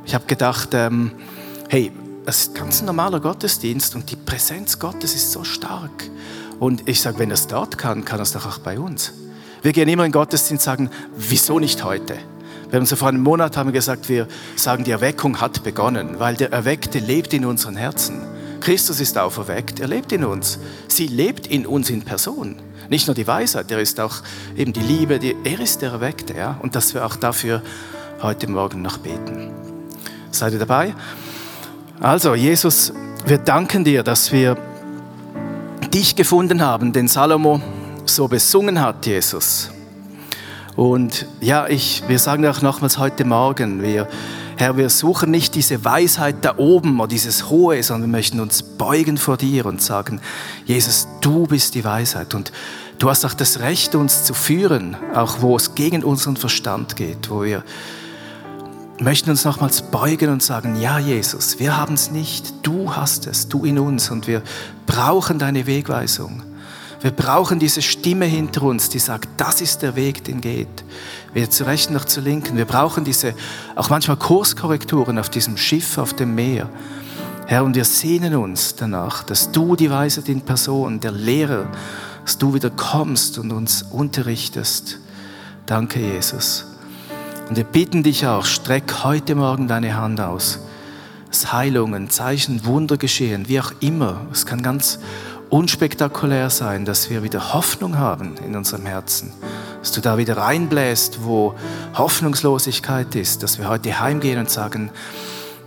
Ich 0.05 0.13
habe 0.13 0.25
gedacht, 0.25 0.69
ähm, 0.73 1.11
hey, 1.69 1.91
es 2.25 2.41
ist 2.41 2.55
ganz 2.55 2.81
ein 2.81 2.85
normaler 2.85 3.19
Gottesdienst 3.19 3.95
und 3.95 4.11
die 4.11 4.15
Präsenz 4.15 4.79
Gottes 4.79 5.15
ist 5.15 5.31
so 5.31 5.43
stark. 5.43 6.09
Und 6.59 6.87
ich 6.87 7.01
sage, 7.01 7.19
wenn 7.19 7.29
er 7.29 7.35
es 7.35 7.47
dort 7.47 7.77
kann, 7.77 8.05
kann 8.05 8.19
er 8.19 8.23
es 8.23 8.31
doch 8.31 8.45
auch 8.45 8.57
bei 8.59 8.79
uns. 8.79 9.13
Wir 9.61 9.73
gehen 9.73 9.89
immer 9.89 10.05
in 10.05 10.11
den 10.11 10.19
Gottesdienst 10.19 10.67
und 10.67 10.71
sagen, 10.71 10.89
wieso 11.15 11.59
nicht 11.59 11.83
heute? 11.83 12.17
Wir 12.69 12.79
haben 12.79 12.85
so 12.85 12.97
vor 12.97 13.07
einem 13.07 13.23
Monat 13.23 13.55
haben 13.55 13.71
gesagt, 13.71 14.09
wir 14.09 14.27
sagen, 14.57 14.83
die 14.83 14.91
Erweckung 14.91 15.39
hat 15.39 15.63
begonnen, 15.63 16.19
weil 16.19 16.35
der 16.35 16.51
Erweckte 16.51 16.99
lebt 16.99 17.33
in 17.33 17.45
unseren 17.45 17.77
Herzen. 17.77 18.21
Christus 18.59 18.99
ist 18.99 19.17
auferweckt, 19.17 19.79
er 19.79 19.87
lebt 19.87 20.11
in 20.11 20.25
uns. 20.25 20.59
Sie 20.89 21.07
lebt 21.07 21.47
in 21.47 21.65
uns 21.65 21.89
in 21.89 22.01
Person. 22.01 22.57
Nicht 22.89 23.07
nur 23.07 23.15
die 23.15 23.25
Weisheit, 23.25 23.71
er 23.71 23.79
ist 23.79 23.99
auch 23.99 24.15
eben 24.57 24.73
die 24.73 24.81
Liebe, 24.81 25.19
die, 25.19 25.35
er 25.43 25.59
ist 25.59 25.81
der 25.81 25.91
Erweckte. 25.91 26.33
Ja? 26.33 26.57
Und 26.61 26.75
dass 26.75 26.93
wir 26.93 27.05
auch 27.05 27.15
dafür 27.15 27.61
heute 28.21 28.49
Morgen 28.49 28.81
noch 28.81 28.97
beten. 28.97 29.51
Seid 30.31 30.53
ihr 30.53 30.59
dabei? 30.59 30.93
Also, 31.99 32.35
Jesus, 32.35 32.91
wir 33.25 33.37
danken 33.37 33.83
dir, 33.83 34.03
dass 34.03 34.31
wir 34.31 34.57
dich 35.93 36.15
gefunden 36.15 36.61
haben, 36.61 36.91
den 36.91 37.07
Salomo 37.07 37.61
so 38.05 38.27
besungen 38.27 38.81
hat, 38.81 39.05
Jesus. 39.05 39.69
Und 40.77 41.25
ja, 41.41 41.67
ich, 41.67 42.03
wir 42.07 42.19
sagen 42.19 42.45
auch 42.45 42.61
nochmals 42.61 42.99
heute 42.99 43.25
Morgen, 43.25 43.81
wir, 43.81 44.07
Herr, 44.57 44.77
wir 44.77 44.91
suchen 44.91 45.31
nicht 45.31 45.55
diese 45.55 45.83
Weisheit 45.83 46.45
da 46.45 46.53
oben 46.57 46.99
oder 46.99 47.07
dieses 47.07 47.49
Hohe, 47.49 47.81
sondern 47.81 48.11
wir 48.11 48.17
möchten 48.17 48.39
uns 48.39 48.61
beugen 48.61 49.17
vor 49.17 49.37
dir 49.37 49.65
und 49.65 49.81
sagen, 49.81 50.21
Jesus, 50.65 51.07
du 51.19 51.47
bist 51.47 51.73
die 51.73 51.83
Weisheit 51.83 52.35
und 52.35 52.51
du 52.99 53.09
hast 53.09 53.25
auch 53.25 53.33
das 53.33 53.59
Recht, 53.59 53.95
uns 53.95 54.23
zu 54.23 54.35
führen, 54.35 54.95
auch 55.15 55.41
wo 55.41 55.55
es 55.55 55.73
gegen 55.73 56.03
unseren 56.03 56.37
Verstand 56.37 56.95
geht, 56.95 57.31
wo 57.31 57.41
wir 57.41 57.63
möchten 58.99 59.31
uns 59.31 59.45
nochmals 59.45 59.81
beugen 59.81 60.29
und 60.29 60.43
sagen, 60.43 60.79
ja 60.79 60.99
Jesus, 60.99 61.57
wir 61.57 61.75
haben 61.75 61.95
es 61.95 62.11
nicht, 62.11 62.53
du 62.61 62.95
hast 62.95 63.25
es, 63.25 63.47
du 63.47 63.65
in 63.65 63.79
uns 63.79 64.11
und 64.11 64.27
wir 64.27 64.43
brauchen 64.85 65.39
deine 65.39 65.65
Wegweisung. 65.65 66.43
Wir 67.01 67.11
brauchen 67.11 67.59
diese 67.59 67.81
Stimme 67.81 68.25
hinter 68.25 68.63
uns, 68.63 68.89
die 68.89 68.99
sagt, 68.99 69.29
das 69.37 69.61
ist 69.61 69.83
der 69.83 69.95
Weg, 69.95 70.23
den 70.23 70.41
geht. 70.41 70.83
Weder 71.33 71.49
zur 71.49 71.67
rechten 71.67 71.93
noch 71.93 72.05
zur 72.05 72.23
linken. 72.23 72.57
Wir 72.57 72.65
brauchen 72.65 73.03
diese, 73.03 73.35
auch 73.75 73.89
manchmal 73.89 74.17
Kurskorrekturen 74.17 75.19
auf 75.19 75.29
diesem 75.29 75.57
Schiff, 75.57 75.97
auf 75.99 76.13
dem 76.13 76.33
Meer. 76.33 76.69
Herr, 77.45 77.63
und 77.63 77.75
wir 77.75 77.85
sehnen 77.85 78.35
uns 78.35 78.75
danach, 78.75 79.23
dass 79.23 79.51
du 79.51 79.75
die 79.75 79.91
Weisheit 79.91 80.27
in 80.27 80.41
Person, 80.41 80.99
der 80.99 81.11
Lehrer, 81.11 81.67
dass 82.25 82.37
du 82.37 82.53
wieder 82.53 82.71
kommst 82.71 83.37
und 83.37 83.51
uns 83.51 83.83
unterrichtest. 83.83 84.99
Danke, 85.65 85.99
Jesus. 85.99 86.65
Und 87.47 87.55
wir 87.55 87.63
bitten 87.63 88.03
dich 88.03 88.25
auch, 88.25 88.43
streck 88.43 89.03
heute 89.03 89.35
Morgen 89.35 89.67
deine 89.67 89.95
Hand 89.95 90.19
aus. 90.19 90.59
Dass 91.29 91.53
Heilungen, 91.53 92.09
Zeichen, 92.09 92.65
Wunder 92.65 92.97
geschehen, 92.97 93.47
wie 93.47 93.61
auch 93.61 93.71
immer. 93.79 94.25
Es 94.31 94.45
kann 94.45 94.61
ganz 94.61 94.99
unspektakulär 95.49 96.49
sein, 96.49 96.85
dass 96.85 97.09
wir 97.09 97.23
wieder 97.23 97.53
Hoffnung 97.53 97.97
haben 97.97 98.35
in 98.45 98.55
unserem 98.55 98.85
Herzen. 98.85 99.31
Dass 99.79 99.91
du 99.91 100.01
da 100.01 100.17
wieder 100.17 100.37
reinbläst, 100.37 101.23
wo 101.23 101.53
Hoffnungslosigkeit 101.95 103.15
ist. 103.15 103.43
Dass 103.43 103.57
wir 103.57 103.69
heute 103.69 103.99
heimgehen 103.99 104.39
und 104.39 104.49
sagen, 104.49 104.89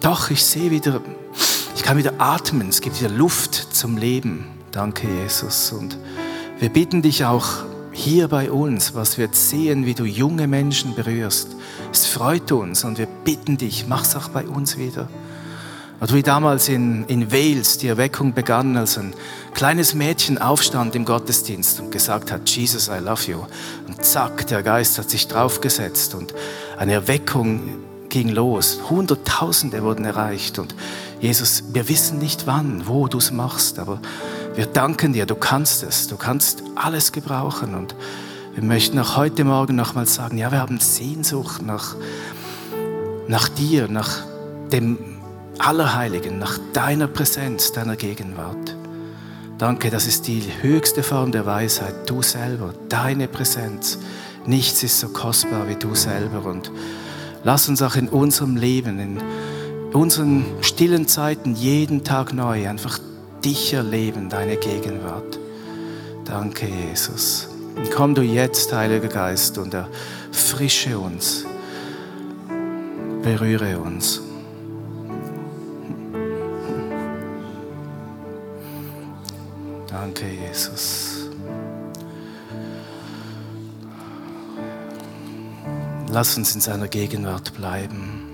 doch, 0.00 0.30
ich 0.30 0.44
sehe 0.44 0.70
wieder, 0.70 1.00
ich 1.76 1.82
kann 1.82 1.96
wieder 1.96 2.14
atmen. 2.18 2.68
Es 2.68 2.80
gibt 2.80 3.00
wieder 3.00 3.10
Luft 3.10 3.54
zum 3.54 3.96
Leben. 3.96 4.46
Danke, 4.72 5.08
Jesus. 5.08 5.72
Und 5.72 5.98
wir 6.58 6.68
bitten 6.68 7.02
dich 7.02 7.24
auch 7.24 7.46
hier 7.92 8.28
bei 8.28 8.50
uns, 8.50 8.94
was 8.94 9.18
wir 9.18 9.28
sehen, 9.32 9.84
wie 9.86 9.94
du 9.94 10.04
junge 10.04 10.46
Menschen 10.46 10.94
berührst. 10.94 11.48
Es 11.92 12.06
freut 12.06 12.52
uns 12.52 12.84
und 12.84 12.98
wir 12.98 13.06
bitten 13.06 13.58
dich, 13.58 13.86
mach's 13.88 14.14
auch 14.14 14.28
bei 14.28 14.46
uns 14.46 14.78
wieder. 14.78 15.08
Und 16.00 16.14
wie 16.14 16.22
damals 16.22 16.70
in, 16.70 17.04
in 17.08 17.30
Wales 17.30 17.76
die 17.76 17.88
Erweckung 17.88 18.32
begann, 18.32 18.76
als 18.78 18.96
ein 18.96 19.12
kleines 19.52 19.94
Mädchen 19.94 20.38
aufstand 20.38 20.94
im 20.94 21.04
Gottesdienst 21.04 21.78
und 21.78 21.92
gesagt 21.92 22.32
hat, 22.32 22.48
Jesus, 22.48 22.88
I 22.88 23.04
love 23.04 23.30
you. 23.30 23.44
Und 23.86 24.02
zack, 24.02 24.46
der 24.46 24.62
Geist 24.62 24.96
hat 24.96 25.10
sich 25.10 25.28
draufgesetzt 25.28 26.14
und 26.14 26.34
eine 26.78 26.94
Erweckung 26.94 27.60
ging 28.08 28.30
los. 28.30 28.80
Hunderttausende 28.88 29.82
wurden 29.82 30.06
erreicht. 30.06 30.58
Und 30.58 30.74
Jesus, 31.20 31.64
wir 31.72 31.86
wissen 31.90 32.18
nicht 32.18 32.46
wann, 32.46 32.86
wo 32.86 33.06
du 33.06 33.18
es 33.18 33.30
machst, 33.30 33.78
aber 33.78 34.00
wir 34.54 34.66
danken 34.66 35.12
dir, 35.12 35.26
du 35.26 35.34
kannst 35.34 35.82
es, 35.82 36.08
du 36.08 36.16
kannst 36.16 36.62
alles 36.76 37.12
gebrauchen. 37.12 37.74
Und 37.74 37.94
wir 38.54 38.64
möchten 38.64 38.98
auch 38.98 39.18
heute 39.18 39.44
Morgen 39.44 39.76
nochmal 39.76 40.06
sagen, 40.06 40.38
ja, 40.38 40.50
wir 40.50 40.60
haben 40.60 40.80
Sehnsucht 40.80 41.60
nach, 41.60 41.94
nach 43.28 43.50
dir, 43.50 43.86
nach 43.86 44.24
dem 44.72 45.09
Allerheiligen, 45.60 46.38
nach 46.38 46.58
deiner 46.72 47.06
Präsenz, 47.06 47.72
deiner 47.72 47.96
Gegenwart. 47.96 48.76
Danke, 49.58 49.90
das 49.90 50.06
ist 50.06 50.26
die 50.26 50.42
höchste 50.62 51.02
Form 51.02 51.32
der 51.32 51.44
Weisheit, 51.44 52.08
du 52.08 52.22
selber, 52.22 52.72
deine 52.88 53.28
Präsenz. 53.28 53.98
Nichts 54.46 54.82
ist 54.82 55.00
so 55.00 55.08
kostbar 55.08 55.68
wie 55.68 55.74
du 55.74 55.94
selber. 55.94 56.46
Und 56.48 56.72
lass 57.44 57.68
uns 57.68 57.82
auch 57.82 57.94
in 57.94 58.08
unserem 58.08 58.56
Leben, 58.56 58.98
in 58.98 59.20
unseren 59.92 60.46
stillen 60.62 61.06
Zeiten 61.06 61.54
jeden 61.54 62.04
Tag 62.04 62.32
neu 62.32 62.66
einfach 62.66 62.98
dich 63.44 63.74
erleben, 63.74 64.30
deine 64.30 64.56
Gegenwart. 64.56 65.38
Danke, 66.24 66.68
Jesus. 66.88 67.48
Und 67.76 67.90
komm 67.90 68.14
du 68.14 68.22
jetzt, 68.22 68.72
Heiliger 68.72 69.08
Geist, 69.08 69.58
und 69.58 69.74
erfrische 69.74 70.98
uns, 70.98 71.44
berühre 73.22 73.78
uns. 73.78 74.22
Danke, 80.12 80.26
Jesus. 80.26 81.30
Lass 86.08 86.36
uns 86.36 86.52
in 86.56 86.60
seiner 86.60 86.88
Gegenwart 86.88 87.54
bleiben. 87.54 88.29